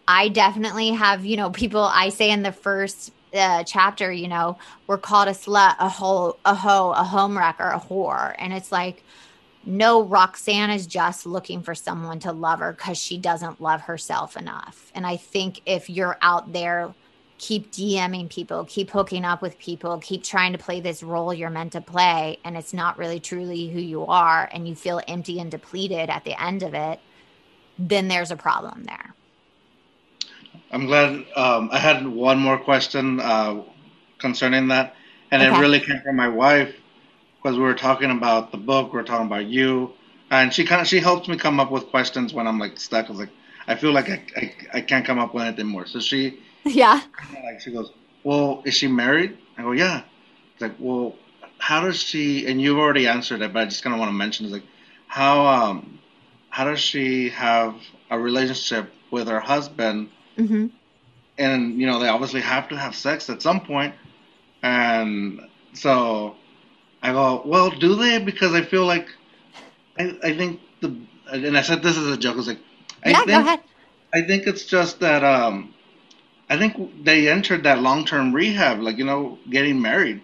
I 0.07 0.29
definitely 0.29 0.91
have, 0.91 1.25
you 1.25 1.37
know, 1.37 1.51
people 1.51 1.83
I 1.83 2.11
say 2.11 2.31
in 2.31 2.43
the 2.43 2.53
first 2.53 3.13
uh, 3.35 3.65
chapter, 3.65 4.11
you 4.13 4.29
know, 4.29 4.59
we're 4.87 4.99
called 4.99 5.29
a 5.29 5.33
slut, 5.33 5.77
a 5.79 5.89
hoe, 5.89 6.37
a 6.45 6.55
hoe, 6.55 6.93
a 6.93 7.05
home 7.05 7.37
wrecker, 7.37 7.69
a 7.69 7.81
whore. 7.81 8.35
And 8.39 8.53
it's 8.53 8.73
like, 8.73 9.03
no, 9.65 10.03
Roxanne 10.03 10.71
is 10.71 10.87
just 10.87 11.27
looking 11.27 11.63
for 11.63 11.75
someone 11.75 12.21
to 12.21 12.33
love 12.33 12.61
her 12.61 12.73
because 12.73 12.97
she 12.99 13.19
doesn't 13.19 13.61
love 13.61 13.83
herself 13.83 14.37
enough. 14.37 14.91
And 14.95 15.07
I 15.07 15.17
think 15.17 15.61
if 15.67 15.91
you're 15.91 16.17
out 16.23 16.53
there, 16.53 16.95
keep 17.39 17.71
DMing 17.71 18.29
people, 18.29 18.65
keep 18.65 18.91
hooking 18.91 19.25
up 19.25 19.43
with 19.43 19.59
people, 19.59 19.99
keep 19.99 20.25
trying 20.25 20.53
to 20.53 20.59
play 20.59 20.81
this 20.81 21.03
role 21.03 21.33
you're 21.33 21.51
meant 21.51 21.73
to 21.73 21.81
play, 21.81 22.39
and 22.45 22.57
it's 22.57 22.75
not 22.75 22.99
really 22.99 23.21
truly 23.21 23.69
who 23.69 23.81
you 23.81 24.07
are, 24.07 24.49
and 24.53 24.69
you 24.69 24.75
feel 24.75 25.01
empty 25.07 25.39
and 25.39 25.51
depleted 25.51 26.11
at 26.11 26.25
the 26.25 26.41
end 26.43 26.63
of 26.63 26.75
it, 26.75 26.99
then 27.79 28.09
there's 28.09 28.31
a 28.31 28.37
problem 28.37 28.85
there. 28.85 29.15
I'm 30.71 30.87
glad 30.87 31.25
um, 31.37 31.71
I 31.73 31.79
had 31.79 32.07
one 32.07 32.39
more 32.39 32.59
question 32.59 33.21
uh, 33.21 33.63
concerning 34.19 34.69
that, 34.69 34.95
and 35.31 35.43
Okay. 35.43 35.43
it 35.43 35.51
really 35.57 35.81
came 35.81 36.01
from 36.05 36.17
my 36.17 36.29
wife 36.29 36.75
because 37.43 37.57
we 37.57 37.65
were 37.65 37.75
talking 37.75 38.11
about 38.11 38.51
the 38.53 38.59
book, 38.59 38.93
we 38.93 38.99
were 38.99 39.05
talking 39.05 39.27
about 39.27 39.47
you, 39.47 39.95
and 40.31 40.53
she 40.53 40.65
kind 40.65 40.81
of 40.81 40.87
she 40.89 41.01
helps 41.01 41.29
me 41.29 41.37
come 41.37 41.61
up 41.61 41.71
with 41.71 41.87
questions 41.89 42.33
when 42.35 42.47
I'm 42.47 42.59
like 42.59 42.79
stuck. 42.79 43.07
I 43.07 43.11
was 43.13 43.21
like, 43.21 43.33
I 43.67 43.75
feel 43.77 43.93
like 43.93 44.09
I, 44.11 44.25
I, 44.37 44.55
I 44.75 44.81
can't 44.83 45.05
come 45.05 45.19
up 45.19 45.35
with 45.35 45.45
anything 45.45 45.67
more. 45.67 45.87
So 45.87 46.01
she 46.01 46.39
Yeah. 46.75 47.01
like 47.45 47.61
she 47.61 47.73
goes, 47.73 47.91
well, 48.23 48.63
is 48.65 48.75
she 48.75 48.89
married? 48.89 49.39
I 49.57 49.63
go, 49.63 49.73
yeah. 49.73 50.03
It's 50.55 50.63
like, 50.63 50.77
well, 50.79 51.19
how 51.59 51.81
does 51.81 52.01
she? 52.03 52.47
And 52.47 52.61
you've 52.61 52.79
already 52.79 53.07
answered 53.07 53.43
it, 53.43 53.53
but 53.53 53.61
I 53.63 53.65
just 53.67 53.83
kind 53.83 53.95
of 53.95 54.01
want 54.01 54.11
to 54.11 54.15
mention 54.17 54.47
is 54.47 54.53
like, 54.53 54.67
how 55.07 55.47
um, 55.47 56.01
how 56.49 56.65
does 56.65 56.81
she 56.81 57.31
have 57.31 57.75
a 58.11 58.19
relationship 58.19 58.93
with 59.11 59.29
her 59.29 59.41
husband? 59.41 60.11
Hmm 60.39 60.67
and 61.39 61.81
you 61.81 61.87
know 61.87 61.99
they 61.99 62.09
obviously 62.09 62.41
have 62.41 62.69
to 62.69 62.77
have 62.79 62.95
sex 62.95 63.31
at 63.31 63.43
some 63.43 63.61
point. 63.61 63.95
And 64.63 65.41
so 65.75 66.37
i 67.03 67.13
go 67.13 67.43
well 67.47 67.71
do 67.71 67.95
they? 67.97 68.19
Because 68.19 68.55
i 68.55 68.63
feel 68.63 68.87
like 68.87 69.09
i, 69.99 70.15
I 70.23 70.37
think 70.37 70.61
the 70.81 70.97
and 71.33 71.57
i 71.59 71.63
said 71.63 71.83
this 71.83 71.99
as 71.99 72.07
a 72.07 72.17
joke. 72.19 72.35
I 72.35 72.37
was 72.39 72.49
like 72.49 72.61
i 73.05 73.15
Yeah, 73.15 73.25
think 73.25 73.31
go 73.31 73.41
ahead. 73.41 73.61
i 74.15 74.23
think 74.23 74.47
it's 74.47 74.65
just 74.67 75.01
that 75.01 75.25
um 75.25 75.75
i 76.49 76.59
think 76.59 77.05
they 77.05 77.29
entered 77.29 77.65
that 77.65 77.81
long-term 77.83 78.33
rehab 78.35 78.81
like 78.81 78.99
you 78.99 79.05
know 79.05 79.39
getting 79.51 79.81
married. 79.83 80.23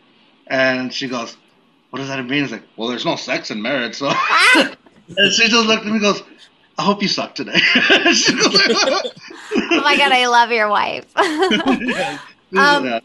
And 0.49 0.93
she 0.93 1.09
goes 1.09 1.37
what 1.91 2.01
does 2.01 2.09
that 2.09 2.25
mean? 2.27 2.45
It's 2.45 2.53
like 2.53 2.65
well 2.77 2.89
there's 2.89 3.07
no 3.07 3.17
sex 3.17 3.51
in 3.51 3.63
marriage 3.63 3.97
so. 3.97 4.13
And 5.17 5.33
she 5.33 5.49
just 5.49 5.67
looked 5.67 5.83
at 5.83 5.87
me 5.87 5.93
and 5.93 6.03
goes 6.03 6.23
i 6.79 6.83
hope 6.83 7.03
you 7.03 7.09
suck 7.09 7.35
today 7.35 7.59
She 8.13 8.33
goes 8.35 8.53
like- 8.55 9.13
Oh 9.57 9.81
my 9.83 9.97
God, 9.97 10.13
I 10.13 10.27
love 10.27 10.51
your 10.51 10.69
wife. 10.69 11.07
Yeah. 12.51 12.77
Um, 12.77 13.01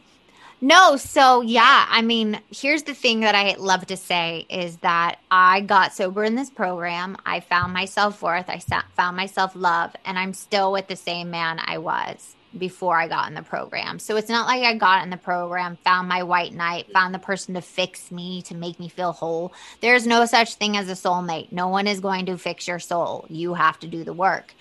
No, 0.61 0.97
so 0.97 1.41
yeah, 1.41 1.85
I 1.89 2.01
mean, 2.01 2.39
here's 2.51 2.83
the 2.83 2.93
thing 2.93 3.21
that 3.21 3.33
I 3.33 3.55
love 3.57 3.85
to 3.87 3.97
say 3.97 4.45
is 4.49 4.77
that 4.77 5.19
I 5.31 5.61
got 5.61 5.93
sober 5.93 6.23
in 6.23 6.35
this 6.35 6.49
program. 6.49 7.15
I 7.25 7.39
found 7.39 7.73
myself 7.73 8.21
worth. 8.21 8.49
I 8.49 8.59
found 8.95 9.15
myself 9.15 9.53
love, 9.55 9.95
and 10.05 10.19
I'm 10.19 10.33
still 10.33 10.71
with 10.71 10.87
the 10.87 10.95
same 10.97 11.29
man 11.31 11.59
I 11.63 11.77
was 11.77 12.35
before 12.57 12.97
I 12.97 13.07
got 13.07 13.27
in 13.27 13.35
the 13.35 13.43
program. 13.43 13.99
So 13.99 14.15
it's 14.17 14.29
not 14.29 14.47
like 14.47 14.63
I 14.63 14.73
got 14.75 15.03
in 15.03 15.09
the 15.09 15.17
program, 15.17 15.77
found 15.83 16.07
my 16.07 16.23
white 16.23 16.53
knight, 16.53 16.91
found 16.91 17.13
the 17.13 17.19
person 17.19 17.53
to 17.53 17.61
fix 17.61 18.11
me, 18.11 18.41
to 18.43 18.55
make 18.55 18.79
me 18.79 18.89
feel 18.89 19.11
whole. 19.11 19.53
There's 19.81 20.07
no 20.07 20.25
such 20.25 20.55
thing 20.55 20.75
as 20.75 20.89
a 20.89 20.93
soulmate. 20.93 21.51
No 21.51 21.67
one 21.67 21.87
is 21.87 21.99
going 21.99 22.25
to 22.27 22.37
fix 22.37 22.67
your 22.67 22.79
soul. 22.79 23.25
You 23.29 23.53
have 23.53 23.79
to 23.79 23.87
do 23.87 24.03
the 24.03 24.13
work. 24.13 24.53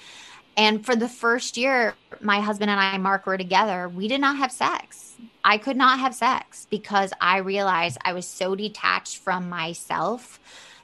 And 0.57 0.85
for 0.85 0.97
the 0.97 1.09
first 1.09 1.57
year, 1.57 1.95
my 2.21 2.41
husband 2.41 2.71
and 2.71 2.81
I, 2.81 2.99
Mark, 2.99 3.27
were 3.27 3.39
together. 3.39 3.89
We 3.89 4.09
did 4.09 4.21
not 4.21 4.39
have 4.39 4.51
sex. 4.51 5.15
I 5.45 5.57
could 5.57 5.77
not 5.77 6.01
have 6.01 6.15
sex 6.15 6.67
because 6.69 7.13
I 7.21 7.39
realized 7.39 7.97
I 8.05 8.13
was 8.13 8.27
so 8.27 8.55
detached 8.57 9.19
from 9.19 9.49
myself 9.49 10.41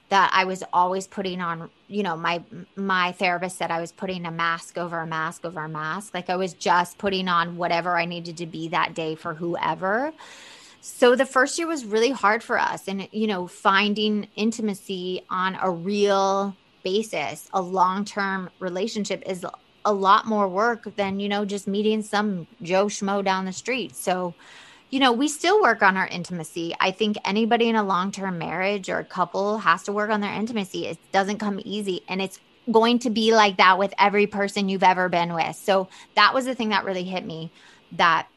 that 0.09 0.31
I 0.33 0.45
was 0.45 0.63
always 0.71 1.07
putting 1.07 1.41
on, 1.41 1.69
you 1.87 2.03
know, 2.03 2.15
my 2.15 2.43
my 2.75 3.11
therapist 3.13 3.57
said 3.57 3.71
I 3.71 3.81
was 3.81 3.91
putting 3.91 4.25
a 4.25 4.31
mask 4.31 4.77
over 4.77 4.99
a 4.99 5.07
mask 5.07 5.45
over 5.45 5.63
a 5.63 5.69
mask. 5.69 6.13
Like 6.13 6.29
I 6.29 6.35
was 6.35 6.53
just 6.53 6.97
putting 6.97 7.27
on 7.27 7.57
whatever 7.57 7.97
I 7.97 8.05
needed 8.05 8.37
to 8.37 8.45
be 8.45 8.67
that 8.69 8.93
day 8.93 9.15
for 9.15 9.33
whoever. 9.33 10.13
So 10.81 11.15
the 11.15 11.25
first 11.25 11.57
year 11.57 11.67
was 11.67 11.83
really 11.83 12.11
hard 12.11 12.43
for 12.43 12.59
us 12.59 12.87
and 12.87 13.07
you 13.11 13.25
know, 13.25 13.47
finding 13.47 14.27
intimacy 14.35 15.23
on 15.29 15.57
a 15.61 15.71
real 15.71 16.55
basis, 16.83 17.49
a 17.53 17.61
long-term 17.61 18.51
relationship 18.59 19.23
is 19.25 19.43
a 19.85 19.93
lot 19.93 20.27
more 20.27 20.47
work 20.47 20.95
than, 20.95 21.19
you 21.19 21.27
know, 21.27 21.45
just 21.45 21.67
meeting 21.67 22.03
some 22.03 22.47
Joe 22.61 22.85
Schmo 22.85 23.23
down 23.23 23.45
the 23.45 23.53
street. 23.53 23.95
So 23.95 24.35
you 24.89 24.99
know, 24.99 25.11
we 25.11 25.27
still 25.27 25.61
work 25.61 25.81
on 25.81 25.97
our 25.97 26.07
intimacy. 26.07 26.73
I 26.79 26.91
think 26.91 27.17
anybody 27.25 27.69
in 27.69 27.75
a 27.75 27.83
long 27.83 28.11
term 28.11 28.37
marriage 28.37 28.89
or 28.89 29.03
couple 29.03 29.57
has 29.59 29.83
to 29.83 29.91
work 29.91 30.09
on 30.09 30.21
their 30.21 30.33
intimacy. 30.33 30.87
It 30.87 30.97
doesn't 31.11 31.39
come 31.39 31.59
easy. 31.63 32.01
And 32.07 32.21
it's 32.21 32.39
going 32.71 32.99
to 32.99 33.09
be 33.09 33.33
like 33.33 33.57
that 33.57 33.77
with 33.77 33.93
every 33.99 34.27
person 34.27 34.69
you've 34.69 34.83
ever 34.83 35.09
been 35.09 35.33
with. 35.33 35.55
So 35.55 35.87
that 36.15 36.33
was 36.33 36.45
the 36.45 36.55
thing 36.55 36.69
that 36.69 36.85
really 36.85 37.03
hit 37.03 37.25
me 37.25 37.51
that 37.93 38.27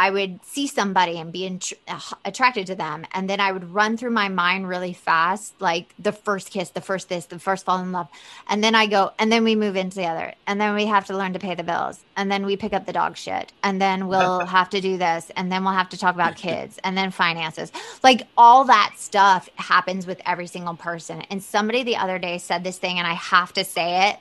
I 0.00 0.08
would 0.08 0.42
see 0.46 0.66
somebody 0.66 1.18
and 1.18 1.30
be 1.30 1.44
int- 1.44 1.74
ah, 1.86 2.18
attracted 2.24 2.66
to 2.68 2.74
them. 2.74 3.04
And 3.12 3.28
then 3.28 3.38
I 3.38 3.52
would 3.52 3.74
run 3.74 3.98
through 3.98 4.12
my 4.12 4.30
mind 4.30 4.66
really 4.66 4.94
fast, 4.94 5.52
like 5.60 5.94
the 5.98 6.10
first 6.10 6.48
kiss, 6.48 6.70
the 6.70 6.80
first 6.80 7.10
this, 7.10 7.26
the 7.26 7.38
first 7.38 7.66
fall 7.66 7.80
in 7.80 7.92
love. 7.92 8.08
And 8.48 8.64
then 8.64 8.74
I 8.74 8.86
go, 8.86 9.12
and 9.18 9.30
then 9.30 9.44
we 9.44 9.54
move 9.54 9.76
in 9.76 9.90
together. 9.90 10.32
And 10.46 10.58
then 10.58 10.74
we 10.74 10.86
have 10.86 11.04
to 11.08 11.16
learn 11.18 11.34
to 11.34 11.38
pay 11.38 11.54
the 11.54 11.64
bills. 11.64 12.02
And 12.16 12.32
then 12.32 12.46
we 12.46 12.56
pick 12.56 12.72
up 12.72 12.86
the 12.86 12.94
dog 12.94 13.18
shit. 13.18 13.52
And 13.62 13.78
then 13.78 14.08
we'll 14.08 14.46
have 14.46 14.70
to 14.70 14.80
do 14.80 14.96
this. 14.96 15.30
And 15.36 15.52
then 15.52 15.64
we'll 15.64 15.74
have 15.74 15.90
to 15.90 15.98
talk 15.98 16.14
about 16.14 16.34
kids 16.34 16.78
and 16.82 16.96
then 16.96 17.10
finances. 17.10 17.70
Like 18.02 18.26
all 18.38 18.64
that 18.64 18.94
stuff 18.96 19.50
happens 19.56 20.06
with 20.06 20.22
every 20.24 20.46
single 20.46 20.76
person. 20.76 21.20
And 21.28 21.42
somebody 21.42 21.82
the 21.82 21.96
other 21.96 22.18
day 22.18 22.38
said 22.38 22.64
this 22.64 22.78
thing, 22.78 22.98
and 22.98 23.06
I 23.06 23.12
have 23.12 23.52
to 23.52 23.64
say 23.64 24.08
it, 24.08 24.16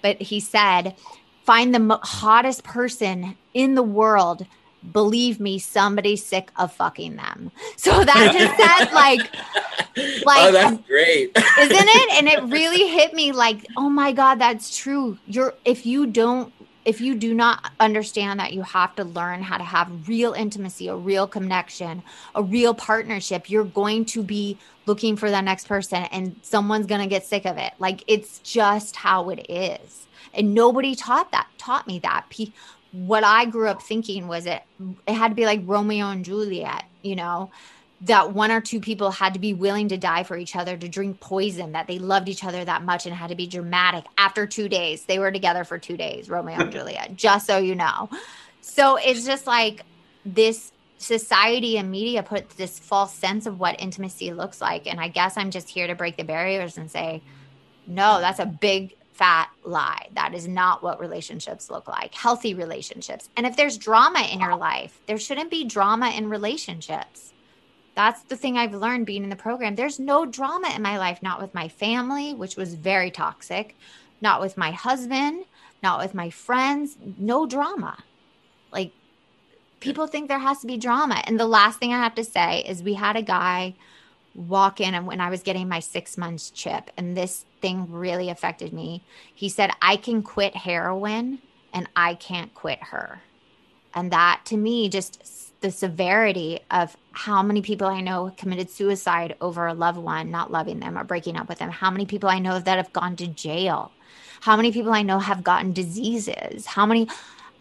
but 0.00 0.22
he 0.22 0.40
said, 0.40 0.96
find 1.44 1.74
the 1.74 1.80
mo- 1.80 2.00
hottest 2.02 2.64
person 2.64 3.36
in 3.52 3.74
the 3.74 3.82
world 3.82 4.46
believe 4.92 5.40
me, 5.40 5.58
somebody's 5.58 6.24
sick 6.24 6.50
of 6.56 6.72
fucking 6.72 7.16
them. 7.16 7.50
So 7.76 8.04
that 8.04 8.32
just 8.32 8.56
said 8.56 8.92
like, 8.92 9.20
like, 10.26 10.48
oh, 10.48 10.52
that's 10.52 10.86
great, 10.86 11.30
isn't 11.36 11.88
it? 11.88 12.12
And 12.18 12.28
it 12.28 12.42
really 12.52 12.88
hit 12.88 13.14
me 13.14 13.32
like, 13.32 13.64
oh 13.76 13.88
my 13.88 14.12
god, 14.12 14.36
that's 14.36 14.76
true. 14.76 15.16
You're 15.26 15.54
if 15.64 15.86
you 15.86 16.06
don't. 16.06 16.52
If 16.84 17.02
you 17.02 17.16
do 17.16 17.34
not 17.34 17.70
understand 17.80 18.40
that 18.40 18.54
you 18.54 18.62
have 18.62 18.96
to 18.96 19.04
learn 19.04 19.42
how 19.42 19.58
to 19.58 19.64
have 19.64 20.08
real 20.08 20.32
intimacy, 20.32 20.88
a 20.88 20.96
real 20.96 21.26
connection, 21.26 22.02
a 22.34 22.42
real 22.42 22.72
partnership, 22.72 23.50
you're 23.50 23.64
going 23.64 24.06
to 24.06 24.22
be 24.22 24.56
looking 24.86 25.14
for 25.14 25.30
the 25.30 25.42
next 25.42 25.68
person 25.68 26.04
and 26.04 26.34
someone's 26.40 26.86
going 26.86 27.02
to 27.02 27.06
get 27.06 27.26
sick 27.26 27.44
of 27.44 27.58
it. 27.58 27.74
Like 27.78 28.02
it's 28.06 28.38
just 28.38 28.96
how 28.96 29.28
it 29.28 29.44
is. 29.50 30.06
And 30.32 30.54
nobody 30.54 30.94
taught 30.94 31.30
that, 31.32 31.48
taught 31.58 31.86
me 31.86 31.98
that 32.00 32.26
what 32.92 33.24
I 33.24 33.44
grew 33.44 33.68
up 33.68 33.82
thinking 33.82 34.28
was 34.28 34.46
it 34.46 34.62
it 35.06 35.14
had 35.14 35.28
to 35.28 35.34
be 35.34 35.44
like 35.44 35.60
Romeo 35.64 36.06
and 36.06 36.24
Juliet, 36.24 36.84
you 37.02 37.16
know, 37.16 37.50
that 38.02 38.32
one 38.32 38.50
or 38.50 38.60
two 38.60 38.80
people 38.80 39.10
had 39.10 39.34
to 39.34 39.40
be 39.40 39.52
willing 39.54 39.88
to 39.88 39.96
die 39.96 40.22
for 40.22 40.36
each 40.36 40.54
other, 40.54 40.76
to 40.76 40.88
drink 40.88 41.20
poison, 41.20 41.72
that 41.72 41.86
they 41.86 41.98
loved 41.98 42.28
each 42.28 42.44
other 42.44 42.64
that 42.64 42.84
much 42.84 43.06
and 43.06 43.14
had 43.14 43.28
to 43.28 43.34
be 43.34 43.46
dramatic. 43.46 44.04
After 44.16 44.46
two 44.46 44.68
days, 44.68 45.04
they 45.04 45.18
were 45.18 45.32
together 45.32 45.64
for 45.64 45.78
two 45.78 45.96
days, 45.96 46.30
Romeo 46.30 46.60
and 46.60 46.72
Juliet, 46.72 47.16
just 47.16 47.46
so 47.46 47.58
you 47.58 47.74
know. 47.74 48.08
So 48.60 48.96
it's 48.96 49.26
just 49.26 49.46
like 49.46 49.82
this 50.24 50.72
society 50.98 51.78
and 51.78 51.90
media 51.90 52.22
put 52.22 52.50
this 52.50 52.78
false 52.78 53.14
sense 53.14 53.46
of 53.46 53.58
what 53.58 53.80
intimacy 53.80 54.32
looks 54.32 54.60
like. 54.60 54.86
And 54.86 55.00
I 55.00 55.08
guess 55.08 55.36
I'm 55.36 55.50
just 55.50 55.68
here 55.68 55.86
to 55.86 55.94
break 55.94 56.16
the 56.16 56.24
barriers 56.24 56.76
and 56.76 56.90
say, 56.90 57.22
no, 57.86 58.20
that's 58.20 58.38
a 58.38 58.46
big 58.46 58.94
fat 59.18 59.50
lie. 59.64 60.06
That 60.14 60.32
is 60.32 60.46
not 60.46 60.82
what 60.82 61.00
relationships 61.00 61.70
look 61.70 61.88
like, 61.88 62.14
healthy 62.14 62.54
relationships. 62.54 63.28
And 63.36 63.46
if 63.46 63.56
there's 63.56 63.76
drama 63.76 64.20
in 64.32 64.40
your 64.40 64.56
life, 64.56 65.00
there 65.06 65.18
shouldn't 65.18 65.50
be 65.50 65.64
drama 65.64 66.10
in 66.10 66.30
relationships. 66.30 67.32
That's 67.96 68.22
the 68.22 68.36
thing 68.36 68.56
I've 68.56 68.74
learned 68.74 69.06
being 69.06 69.24
in 69.24 69.30
the 69.30 69.34
program. 69.34 69.74
There's 69.74 69.98
no 69.98 70.24
drama 70.24 70.72
in 70.74 70.82
my 70.82 70.98
life, 70.98 71.20
not 71.20 71.42
with 71.42 71.52
my 71.52 71.66
family, 71.66 72.32
which 72.32 72.56
was 72.56 72.74
very 72.74 73.10
toxic, 73.10 73.76
not 74.20 74.40
with 74.40 74.56
my 74.56 74.70
husband, 74.70 75.44
not 75.82 75.98
with 75.98 76.14
my 76.14 76.30
friends, 76.30 76.96
no 77.18 77.44
drama. 77.44 77.98
Like 78.72 78.92
people 79.80 80.06
think 80.06 80.28
there 80.28 80.38
has 80.38 80.60
to 80.60 80.68
be 80.68 80.76
drama. 80.76 81.20
And 81.24 81.40
the 81.40 81.46
last 81.46 81.80
thing 81.80 81.92
I 81.92 81.98
have 81.98 82.14
to 82.14 82.24
say 82.24 82.60
is 82.60 82.84
we 82.84 82.94
had 82.94 83.16
a 83.16 83.22
guy 83.22 83.74
walk 84.36 84.80
in 84.80 84.94
and 84.94 85.08
when 85.08 85.20
I 85.20 85.30
was 85.30 85.42
getting 85.42 85.68
my 85.68 85.80
six 85.80 86.16
months 86.16 86.50
chip, 86.50 86.92
and 86.96 87.16
this 87.16 87.44
thing 87.60 87.90
really 87.90 88.30
affected 88.30 88.72
me. 88.72 89.02
He 89.34 89.48
said, 89.48 89.70
I 89.80 89.96
can 89.96 90.22
quit 90.22 90.54
heroin 90.54 91.40
and 91.72 91.88
I 91.94 92.14
can't 92.14 92.54
quit 92.54 92.82
her. 92.82 93.20
And 93.94 94.12
that 94.12 94.42
to 94.46 94.56
me, 94.56 94.88
just 94.88 95.60
the 95.60 95.70
severity 95.70 96.60
of 96.70 96.96
how 97.12 97.42
many 97.42 97.62
people 97.62 97.88
I 97.88 98.00
know 98.00 98.32
committed 98.36 98.70
suicide 98.70 99.34
over 99.40 99.66
a 99.66 99.74
loved 99.74 99.98
one, 99.98 100.30
not 100.30 100.52
loving 100.52 100.78
them 100.78 100.96
or 100.96 101.04
breaking 101.04 101.36
up 101.36 101.48
with 101.48 101.58
them. 101.58 101.70
How 101.70 101.90
many 101.90 102.06
people 102.06 102.28
I 102.28 102.38
know 102.38 102.58
that 102.58 102.76
have 102.76 102.92
gone 102.92 103.16
to 103.16 103.26
jail. 103.26 103.90
How 104.40 104.56
many 104.56 104.70
people 104.70 104.92
I 104.92 105.02
know 105.02 105.18
have 105.18 105.42
gotten 105.42 105.72
diseases. 105.72 106.64
How 106.64 106.86
many, 106.86 107.08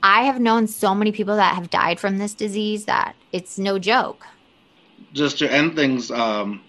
I 0.03 0.23
have 0.23 0.39
known 0.39 0.67
so 0.67 0.93
many 0.93 1.11
people 1.11 1.35
that 1.37 1.55
have 1.55 1.71
died 1.71 1.99
from 1.99 2.19
this 2.19 2.35
disease 2.35 2.85
that 2.85 3.15
it's 3.31 3.57
no 3.57 3.79
joke. 3.79 4.27
Just 5.13 5.39
to 5.39 5.51
end 5.51 5.75
things, 5.75 6.11
um, 6.11 6.61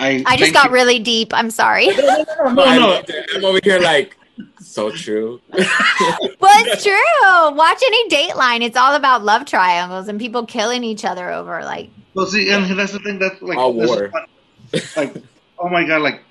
I 0.00 0.22
I 0.26 0.36
just 0.36 0.52
got 0.52 0.66
you- 0.66 0.74
really 0.74 0.98
deep. 0.98 1.32
I'm 1.34 1.50
sorry. 1.50 1.86
no, 1.86 1.94
no, 1.94 2.24
no, 2.38 2.52
no, 2.54 2.78
no. 2.78 3.02
I'm 3.34 3.44
over 3.44 3.60
here 3.62 3.78
like 3.78 4.16
so 4.60 4.90
true. 4.90 5.40
well, 5.52 5.66
it's 6.64 6.82
true. 6.82 7.56
Watch 7.56 7.82
any 7.84 8.08
Dateline. 8.08 8.62
It's 8.62 8.76
all 8.76 8.94
about 8.94 9.22
love 9.24 9.44
triangles 9.44 10.08
and 10.08 10.18
people 10.18 10.46
killing 10.46 10.84
each 10.84 11.04
other 11.04 11.30
over 11.30 11.62
like. 11.64 11.90
Well, 12.14 12.26
see, 12.26 12.50
and 12.50 12.78
that's 12.78 12.92
the 12.92 12.98
thing. 13.00 13.18
That's 13.18 13.40
like 13.42 13.58
all 13.58 13.72
war. 13.72 14.10
like, 14.96 15.14
oh 15.58 15.68
my 15.68 15.84
god, 15.84 16.02
like, 16.02 16.22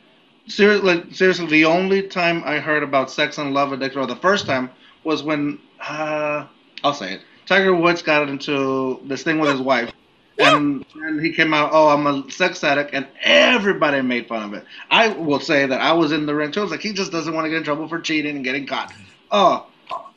seriously, 0.48 0.96
like, 0.96 1.14
seriously, 1.14 1.48
the 1.48 1.66
only 1.66 2.04
time 2.04 2.44
I 2.46 2.60
heard 2.60 2.84
about 2.84 3.10
sex 3.12 3.38
and 3.38 3.54
love 3.54 3.72
addiction, 3.72 4.02
or 4.02 4.08
the 4.08 4.16
first 4.16 4.46
time, 4.46 4.70
was 5.04 5.24
when 5.24 5.60
uh, 5.88 6.46
I'll 6.84 6.94
say 6.94 7.14
it. 7.14 7.22
Tiger 7.46 7.74
Woods 7.74 8.02
got 8.02 8.30
into 8.30 9.00
this 9.06 9.24
thing 9.24 9.40
with 9.40 9.52
his 9.52 9.62
wife, 9.62 9.92
and, 10.40 10.86
and 10.96 11.22
he 11.22 11.32
came 11.34 11.54
out, 11.54 11.70
oh, 11.74 11.90
I'm 11.90 12.08
a 12.08 12.30
sex 12.32 12.64
addict, 12.64 12.94
and 12.94 13.08
everybody 13.22 14.02
made 14.02 14.28
fun 14.28 14.44
of 14.44 14.54
it. 14.54 14.66
I 14.90 15.10
will 15.10 15.40
say 15.40 15.66
that 15.66 15.82
I 15.82 15.94
was 15.94 16.12
in 16.12 16.26
the 16.26 16.36
ring 16.36 16.52
too. 16.52 16.62
I 16.62 16.64
was 16.64 16.72
like, 16.72 16.82
he 16.82 16.94
just 16.94 17.12
doesn't 17.12 17.34
want 17.34 17.46
to 17.46 17.50
get 17.50 17.58
in 17.58 17.64
trouble 17.64 17.88
for 17.88 18.00
cheating 18.00 18.36
and 18.36 18.44
getting 18.44 18.66
caught. 18.66 18.94
Oh, 19.32 19.68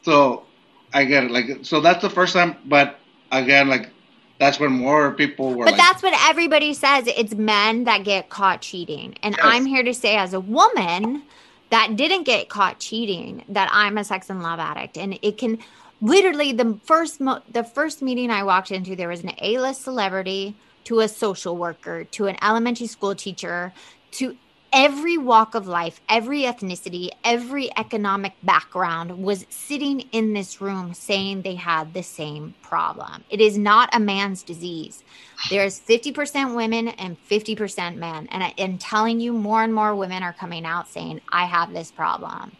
so 0.02 0.44
I 0.92 1.04
get 1.04 1.24
it. 1.24 1.30
Like, 1.30 1.58
so 1.62 1.80
that's 1.80 2.02
the 2.02 2.10
first 2.10 2.34
time, 2.34 2.56
but 2.64 2.98
again, 3.30 3.68
like, 3.68 3.90
that's 4.38 4.58
when 4.58 4.72
more 4.72 5.12
people 5.12 5.54
were. 5.54 5.66
But 5.66 5.72
like, 5.72 5.80
that's 5.80 6.02
what 6.02 6.14
everybody 6.28 6.74
says. 6.74 7.06
It's 7.06 7.34
men 7.34 7.84
that 7.84 8.02
get 8.02 8.28
caught 8.28 8.60
cheating, 8.60 9.16
and 9.22 9.36
yes. 9.36 9.46
I'm 9.46 9.66
here 9.66 9.84
to 9.84 9.94
say, 9.94 10.16
as 10.16 10.34
a 10.34 10.40
woman 10.40 11.22
that 11.70 11.96
didn't 11.96 12.24
get 12.24 12.48
caught 12.48 12.78
cheating, 12.80 13.44
that 13.48 13.68
I'm 13.72 13.96
a 13.98 14.04
sex 14.04 14.28
and 14.30 14.42
love 14.42 14.58
addict, 14.58 14.98
and 14.98 15.18
it 15.22 15.38
can 15.38 15.58
literally 16.02 16.52
the 16.52 16.78
first 16.84 17.20
mo- 17.20 17.42
the 17.50 17.64
first 17.64 18.02
meeting 18.02 18.30
I 18.30 18.42
walked 18.42 18.70
into, 18.70 18.94
there 18.94 19.08
was 19.08 19.22
an 19.22 19.32
A-list 19.40 19.82
celebrity 19.82 20.54
to 20.84 21.00
a 21.00 21.08
social 21.08 21.56
worker 21.56 22.04
to 22.04 22.26
an 22.26 22.36
elementary 22.42 22.88
school 22.88 23.14
teacher 23.14 23.72
to 24.10 24.36
every 24.72 25.18
walk 25.18 25.54
of 25.54 25.66
life, 25.66 26.00
every 26.08 26.42
ethnicity, 26.42 27.10
every 27.24 27.70
economic 27.76 28.32
background 28.42 29.22
was 29.22 29.46
sitting 29.50 30.00
in 30.12 30.32
this 30.32 30.60
room 30.60 30.94
saying 30.94 31.42
they 31.42 31.54
had 31.54 31.92
the 31.94 32.02
same 32.02 32.54
problem. 32.62 33.22
It 33.30 33.40
is 33.40 33.58
not 33.58 33.94
a 33.94 34.00
man's 34.00 34.42
disease. 34.42 35.04
There's 35.50 35.78
50% 35.80 36.56
women 36.56 36.88
and 36.88 37.16
50% 37.28 37.96
men. 37.96 38.28
And 38.30 38.42
I 38.42 38.54
am 38.56 38.78
telling 38.78 39.20
you, 39.20 39.32
more 39.32 39.62
and 39.62 39.74
more 39.74 39.94
women 39.94 40.22
are 40.22 40.32
coming 40.32 40.64
out 40.64 40.88
saying, 40.88 41.20
I 41.30 41.44
have 41.44 41.72
this 41.72 41.90
problem. 41.90 42.52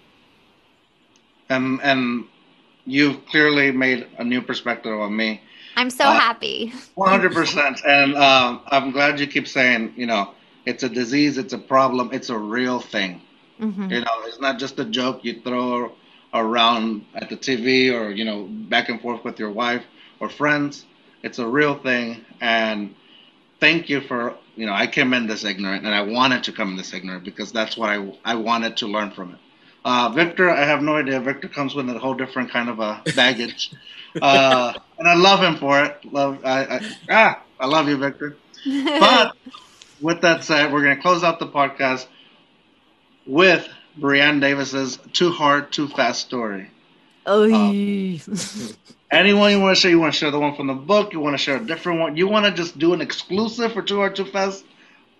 Um, 1.49 1.81
and, 1.83 1.83
and 1.83 2.25
you've 2.85 3.25
clearly 3.27 3.73
made 3.73 4.07
a 4.19 4.25
new 4.25 4.43
perspective 4.43 4.93
on 4.93 5.17
me. 5.17 5.41
I'm 5.77 5.91
so 5.91 6.05
uh, 6.05 6.13
happy. 6.19 6.73
100%. 6.97 7.81
And 7.87 8.15
um, 8.17 8.61
I'm 8.67 8.91
glad 8.91 9.21
you 9.21 9.27
keep 9.27 9.49
saying, 9.49 9.95
you 9.97 10.07
know, 10.07 10.35
it's 10.67 10.83
a 10.83 10.89
disease, 10.89 11.39
it's 11.39 11.53
a 11.53 11.59
problem, 11.59 12.11
it's 12.13 12.29
a 12.29 12.39
real 12.39 12.81
thing. 12.81 13.23
Mm-hmm. 13.61 13.91
You 13.91 14.01
know, 14.01 14.13
it's 14.25 14.41
not 14.41 14.59
just 14.59 14.79
a 14.79 14.85
joke 14.85 15.25
you 15.25 15.41
throw 15.41 15.93
around 16.35 17.05
at 17.15 17.29
the 17.29 17.37
TV 17.37 17.93
or, 17.93 18.11
you 18.11 18.25
know, 18.25 18.45
back 18.45 18.89
and 18.89 19.01
forth 19.01 19.25
with 19.25 19.39
your 19.39 19.51
wife 19.51 19.85
or 20.21 20.29
friends. 20.29 20.85
It's 21.23 21.39
a 21.39 21.47
real 21.47 21.79
thing. 21.79 22.25
And 22.41 22.95
thank 23.61 23.89
you 23.89 24.01
for, 24.01 24.35
you 24.57 24.67
know, 24.67 24.73
I 24.73 24.87
came 24.87 25.15
in 25.15 25.27
this 25.27 25.45
ignorant 25.45 25.85
and 25.85 25.95
I 25.95 26.03
wanted 26.03 26.45
to 26.45 26.53
come 26.53 26.71
in 26.71 26.77
this 26.77 26.93
ignorant 26.93 27.25
because 27.25 27.53
that's 27.53 27.77
what 27.77 27.91
I, 27.91 28.13
I 28.25 28.35
wanted 28.35 28.77
to 28.79 28.87
learn 28.87 29.11
from 29.13 29.33
it. 29.33 29.39
Uh, 29.85 30.11
Victor, 30.11 30.49
I 30.49 30.65
have 30.65 30.83
no 30.83 30.97
idea. 30.97 31.21
Victor 31.21 31.49
comes 31.49 31.75
with 31.75 31.89
a 31.89 31.99
whole 31.99 32.15
different 32.15 32.51
kind 32.51 32.69
of 32.69 32.79
a 32.79 33.03
baggage, 33.17 33.73
uh, 34.21 34.73
and 34.99 35.09
I 35.09 35.15
love 35.15 35.41
him 35.43 35.57
for 35.57 35.83
it. 35.83 36.05
Love, 36.13 36.45
I, 36.45 36.65
I, 36.65 36.97
ah, 37.11 37.43
I 37.59 37.67
love 37.67 37.89
you, 37.89 37.97
Victor. 37.97 38.37
But 38.65 39.37
with 40.01 40.21
that 40.21 40.45
said, 40.45 40.73
we're 40.73 40.83
going 40.83 40.97
to 40.97 41.03
close 41.03 41.25
out 41.25 41.41
the 41.41 41.49
podcast 41.49 42.07
with 43.27 43.69
Brianne 43.99 44.41
Davis's 44.41 44.99
Too 45.13 45.31
Hard, 45.31 45.73
Too 45.73 45.89
Fast 45.89 46.21
story. 46.21 46.71
Oh, 47.27 47.45
Anyone 49.11 49.51
you 49.51 49.61
want 49.61 49.77
to 49.77 49.81
share? 49.81 49.91
You 49.91 50.01
want 50.01 50.15
to 50.15 50.19
share 50.19 50.31
the 50.31 50.41
one 50.41 50.57
from 50.57 50.69
the 50.69 50.75
book? 50.75 51.13
You 51.13 51.21
want 51.21 51.35
to 51.35 51.39
share 51.39 51.57
a 51.57 51.65
different 51.65 52.01
one? 52.01 52.17
You 52.17 52.29
want 52.29 52.47
to 52.47 52.53
just 52.53 52.79
do 52.79 52.95
an 52.95 53.01
exclusive 53.01 53.73
for 53.73 53.83
Too 53.83 53.97
Hard, 53.97 54.17
Too 54.17 54.25
Fast? 54.25 54.65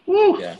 Woo! 0.07 0.41
Yeah. 0.41 0.57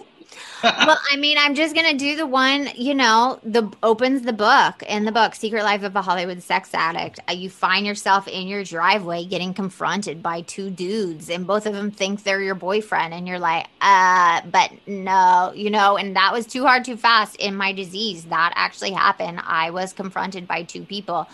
Well, 0.63 0.99
I 1.11 1.17
mean, 1.17 1.37
I'm 1.39 1.55
just 1.55 1.75
gonna 1.75 1.95
do 1.95 2.17
the 2.17 2.27
one, 2.27 2.69
you 2.75 2.95
know, 2.95 3.41
the 3.43 3.71
opens 3.83 4.23
the 4.23 4.33
book 4.33 4.83
in 4.85 5.05
the 5.05 5.13
book, 5.13 5.35
Secret 5.35 5.63
Life 5.63 5.83
of 5.83 5.95
a 5.97 6.03
Hollywood 6.03 6.43
Sex 6.43 6.71
Addict. 6.73 7.21
Uh, 7.29 7.33
you 7.33 7.51
find 7.51 7.87
yourself 7.87 8.29
in 8.29 8.49
your 8.49 8.65
driveway 8.65 9.25
getting 9.25 9.55
confronted 9.55 10.23
by 10.23 10.43
two 10.43 10.71
dudes, 10.71 11.31
and 11.31 11.47
both 11.47 11.67
of 11.67 11.75
them 11.75 11.91
think 11.91 12.23
they're 12.23 12.43
your 12.43 12.55
boyfriend, 12.55 13.15
and 13.15 13.27
you're 13.27 13.39
like, 13.39 13.67
uh, 13.81 14.43
but 14.51 14.71
no, 14.87 15.53
you 15.55 15.71
know, 15.71 15.97
and 15.97 16.17
that 16.17 16.33
was 16.33 16.47
too 16.47 16.65
hard, 16.65 16.85
too 16.85 16.97
fast 16.97 17.37
in 17.37 17.57
my 17.57 17.73
disease. 17.73 18.25
That 18.25 18.53
actually 18.57 18.93
happened. 18.93 19.41
I 19.45 19.71
was 19.71 19.93
confronted 19.93 20.47
by 20.47 20.63
two 20.63 20.83
people. 20.83 21.29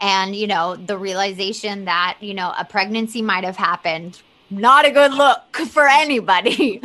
And, 0.00 0.34
you 0.34 0.46
know, 0.46 0.76
the 0.76 0.96
realization 0.96 1.84
that, 1.84 2.16
you 2.20 2.32
know, 2.32 2.54
a 2.58 2.64
pregnancy 2.64 3.20
might 3.20 3.44
have 3.44 3.56
happened 3.56 4.22
not 4.50 4.84
a 4.84 4.90
good 4.90 5.14
look 5.14 5.56
for 5.68 5.86
anybody. 5.86 6.82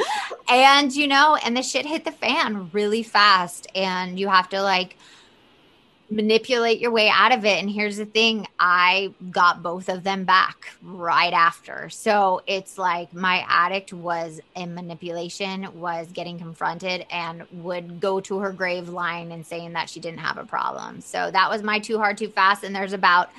And, 0.47 0.93
you 0.95 1.07
know, 1.07 1.35
and 1.35 1.55
the 1.55 1.63
shit 1.63 1.85
hit 1.85 2.05
the 2.05 2.11
fan 2.11 2.69
really 2.71 3.03
fast. 3.03 3.67
And 3.75 4.19
you 4.19 4.27
have 4.27 4.49
to 4.49 4.61
like 4.61 4.97
manipulate 6.09 6.79
your 6.79 6.91
way 6.91 7.09
out 7.09 7.31
of 7.31 7.45
it. 7.45 7.59
And 7.59 7.69
here's 7.69 7.97
the 7.97 8.05
thing 8.05 8.47
I 8.59 9.13
got 9.31 9.63
both 9.63 9.89
of 9.89 10.03
them 10.03 10.23
back 10.23 10.69
right 10.83 11.33
after. 11.33 11.89
So 11.89 12.43
it's 12.45 12.77
like 12.77 13.11
my 13.13 13.43
addict 13.47 13.91
was 13.91 14.39
in 14.55 14.75
manipulation, 14.75 15.67
was 15.79 16.07
getting 16.11 16.37
confronted, 16.37 17.07
and 17.09 17.43
would 17.51 17.99
go 17.99 18.19
to 18.21 18.39
her 18.39 18.51
grave 18.51 18.87
lying 18.87 19.31
and 19.31 19.45
saying 19.45 19.73
that 19.73 19.89
she 19.89 19.99
didn't 19.99 20.19
have 20.19 20.37
a 20.37 20.45
problem. 20.45 21.01
So 21.01 21.31
that 21.31 21.49
was 21.49 21.63
my 21.63 21.79
too 21.79 21.97
hard, 21.97 22.17
too 22.17 22.29
fast. 22.29 22.63
And 22.63 22.75
there's 22.75 22.93
about 22.93 23.31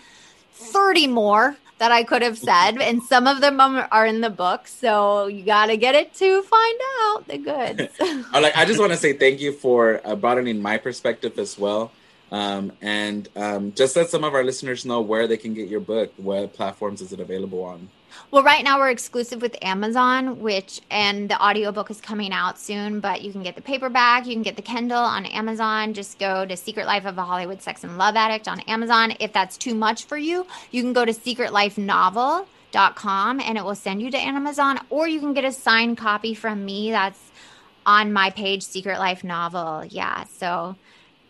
30 0.56 1.06
more 1.08 1.56
that 1.78 1.92
I 1.92 2.02
could 2.04 2.22
have 2.22 2.38
said, 2.38 2.80
and 2.80 3.02
some 3.02 3.26
of 3.26 3.40
them 3.40 3.60
are 3.60 4.06
in 4.06 4.20
the 4.20 4.30
book. 4.30 4.66
So 4.66 5.26
you 5.26 5.44
got 5.44 5.66
to 5.66 5.76
get 5.76 5.94
it 5.94 6.14
to 6.14 6.42
find 6.42 6.80
out 7.02 7.28
the 7.28 7.38
goods. 7.38 7.92
I 8.32 8.40
like. 8.40 8.56
I 8.56 8.64
just 8.64 8.80
want 8.80 8.92
to 8.92 8.98
say 8.98 9.12
thank 9.12 9.40
you 9.40 9.52
for 9.52 10.00
uh, 10.04 10.16
broadening 10.16 10.60
my 10.60 10.78
perspective 10.78 11.38
as 11.38 11.58
well, 11.58 11.92
um, 12.32 12.72
and 12.80 13.28
um, 13.36 13.72
just 13.72 13.96
let 13.96 14.08
some 14.08 14.24
of 14.24 14.34
our 14.34 14.44
listeners 14.44 14.86
know 14.86 15.00
where 15.00 15.26
they 15.26 15.36
can 15.36 15.54
get 15.54 15.68
your 15.68 15.80
book. 15.80 16.12
What 16.16 16.54
platforms 16.54 17.02
is 17.02 17.12
it 17.12 17.20
available 17.20 17.62
on? 17.62 17.88
Well, 18.30 18.42
right 18.42 18.64
now 18.64 18.78
we're 18.78 18.90
exclusive 18.90 19.40
with 19.40 19.56
Amazon, 19.62 20.40
which 20.40 20.80
and 20.90 21.28
the 21.28 21.42
audiobook 21.42 21.90
is 21.90 22.00
coming 22.00 22.32
out 22.32 22.58
soon, 22.58 23.00
but 23.00 23.22
you 23.22 23.32
can 23.32 23.42
get 23.42 23.54
the 23.54 23.62
paperback, 23.62 24.26
you 24.26 24.32
can 24.32 24.42
get 24.42 24.56
the 24.56 24.62
Kindle 24.62 24.98
on 24.98 25.26
Amazon. 25.26 25.94
Just 25.94 26.18
go 26.18 26.44
to 26.44 26.56
Secret 26.56 26.86
Life 26.86 27.06
of 27.06 27.18
a 27.18 27.24
Hollywood 27.24 27.62
Sex 27.62 27.84
and 27.84 27.98
Love 27.98 28.16
Addict 28.16 28.48
on 28.48 28.60
Amazon. 28.60 29.14
If 29.20 29.32
that's 29.32 29.56
too 29.56 29.74
much 29.74 30.04
for 30.04 30.16
you, 30.16 30.46
you 30.70 30.82
can 30.82 30.92
go 30.92 31.04
to 31.04 31.12
secretlifenovel.com 31.12 33.40
and 33.40 33.58
it 33.58 33.64
will 33.64 33.74
send 33.74 34.02
you 34.02 34.10
to 34.10 34.18
Amazon 34.18 34.78
or 34.90 35.08
you 35.08 35.20
can 35.20 35.32
get 35.32 35.44
a 35.44 35.52
signed 35.52 35.96
copy 35.96 36.34
from 36.34 36.64
me 36.64 36.90
that's 36.90 37.30
on 37.86 38.12
my 38.12 38.30
page 38.30 38.64
Secret 38.64 38.98
Life 38.98 39.22
Novel. 39.22 39.84
Yeah, 39.84 40.24
so 40.24 40.76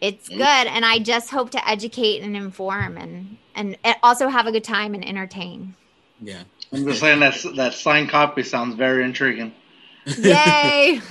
it's 0.01 0.29
mm. 0.29 0.39
good 0.39 0.67
and 0.67 0.85
I 0.85 0.99
just 0.99 1.31
hope 1.31 1.51
to 1.51 1.69
educate 1.69 2.23
and 2.23 2.37
inform 2.37 2.97
and 2.97 3.37
and 3.55 3.79
also 4.03 4.29
have 4.29 4.47
a 4.47 4.53
good 4.53 4.65
time 4.65 4.95
and 4.95 5.07
entertain. 5.07 5.75
Yeah. 6.21 6.45
I'm 6.73 6.85
just 6.85 7.01
saying 7.01 7.21
that 7.21 7.35
that 7.57 7.75
signed 7.75 8.11
copy 8.11 8.43
sounds 8.43 8.75
very 8.75 9.05
intriguing. 9.05 9.55
Yay! 10.19 11.01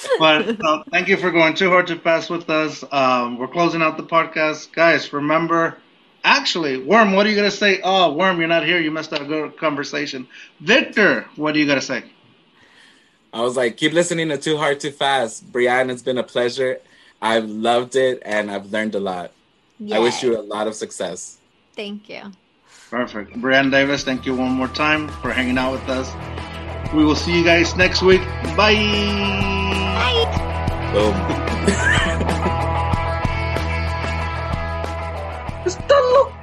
but 0.18 0.64
uh, 0.64 0.84
thank 0.90 1.08
you 1.08 1.16
for 1.16 1.30
going 1.30 1.54
too 1.54 1.68
hard 1.68 1.86
to 1.88 1.96
fast 1.96 2.30
with 2.30 2.48
us. 2.48 2.84
Um, 2.90 3.38
we're 3.38 3.48
closing 3.48 3.82
out 3.82 3.96
the 3.96 4.02
podcast, 4.02 4.72
guys. 4.72 5.12
Remember, 5.12 5.78
actually, 6.24 6.78
Worm, 6.78 7.12
what 7.12 7.26
are 7.26 7.30
you 7.30 7.36
gonna 7.36 7.50
say? 7.50 7.80
Oh, 7.82 8.12
Worm, 8.12 8.38
you're 8.38 8.48
not 8.48 8.64
here. 8.64 8.80
You 8.80 8.90
missed 8.90 9.12
out 9.12 9.22
a 9.22 9.24
good 9.24 9.56
conversation. 9.58 10.28
Victor, 10.60 11.26
what 11.36 11.54
are 11.54 11.58
you 11.58 11.66
gonna 11.66 11.80
say? 11.80 12.04
I 13.32 13.40
was 13.40 13.56
like, 13.56 13.76
keep 13.76 13.92
listening 13.92 14.28
to 14.28 14.38
Too 14.38 14.56
Hard 14.56 14.80
Too 14.80 14.90
Fast. 14.90 15.50
Brianne, 15.50 15.90
it's 15.90 16.02
been 16.02 16.18
a 16.18 16.22
pleasure. 16.22 16.80
I've 17.20 17.48
loved 17.48 17.96
it 17.96 18.22
and 18.24 18.50
I've 18.50 18.72
learned 18.72 18.94
a 18.94 19.00
lot. 19.00 19.32
Yay. 19.78 19.96
I 19.96 19.98
wish 20.00 20.22
you 20.22 20.38
a 20.38 20.42
lot 20.42 20.66
of 20.66 20.74
success. 20.74 21.38
Thank 21.74 22.08
you. 22.08 22.32
Perfect. 22.92 23.32
Brianne 23.40 23.70
Davis, 23.70 24.04
thank 24.04 24.26
you 24.26 24.34
one 24.34 24.52
more 24.52 24.68
time 24.68 25.08
for 25.08 25.32
hanging 25.32 25.56
out 25.56 25.72
with 25.72 25.88
us. 25.88 26.12
We 26.92 27.06
will 27.06 27.16
see 27.16 27.34
you 27.34 27.42
guys 27.42 27.74
next 27.74 28.02
week. 28.02 28.20
Bye. 28.54 28.76
Bye. 29.96 30.92
Boom. 30.92 31.14
Está 35.64 35.96
loco. 36.12 36.41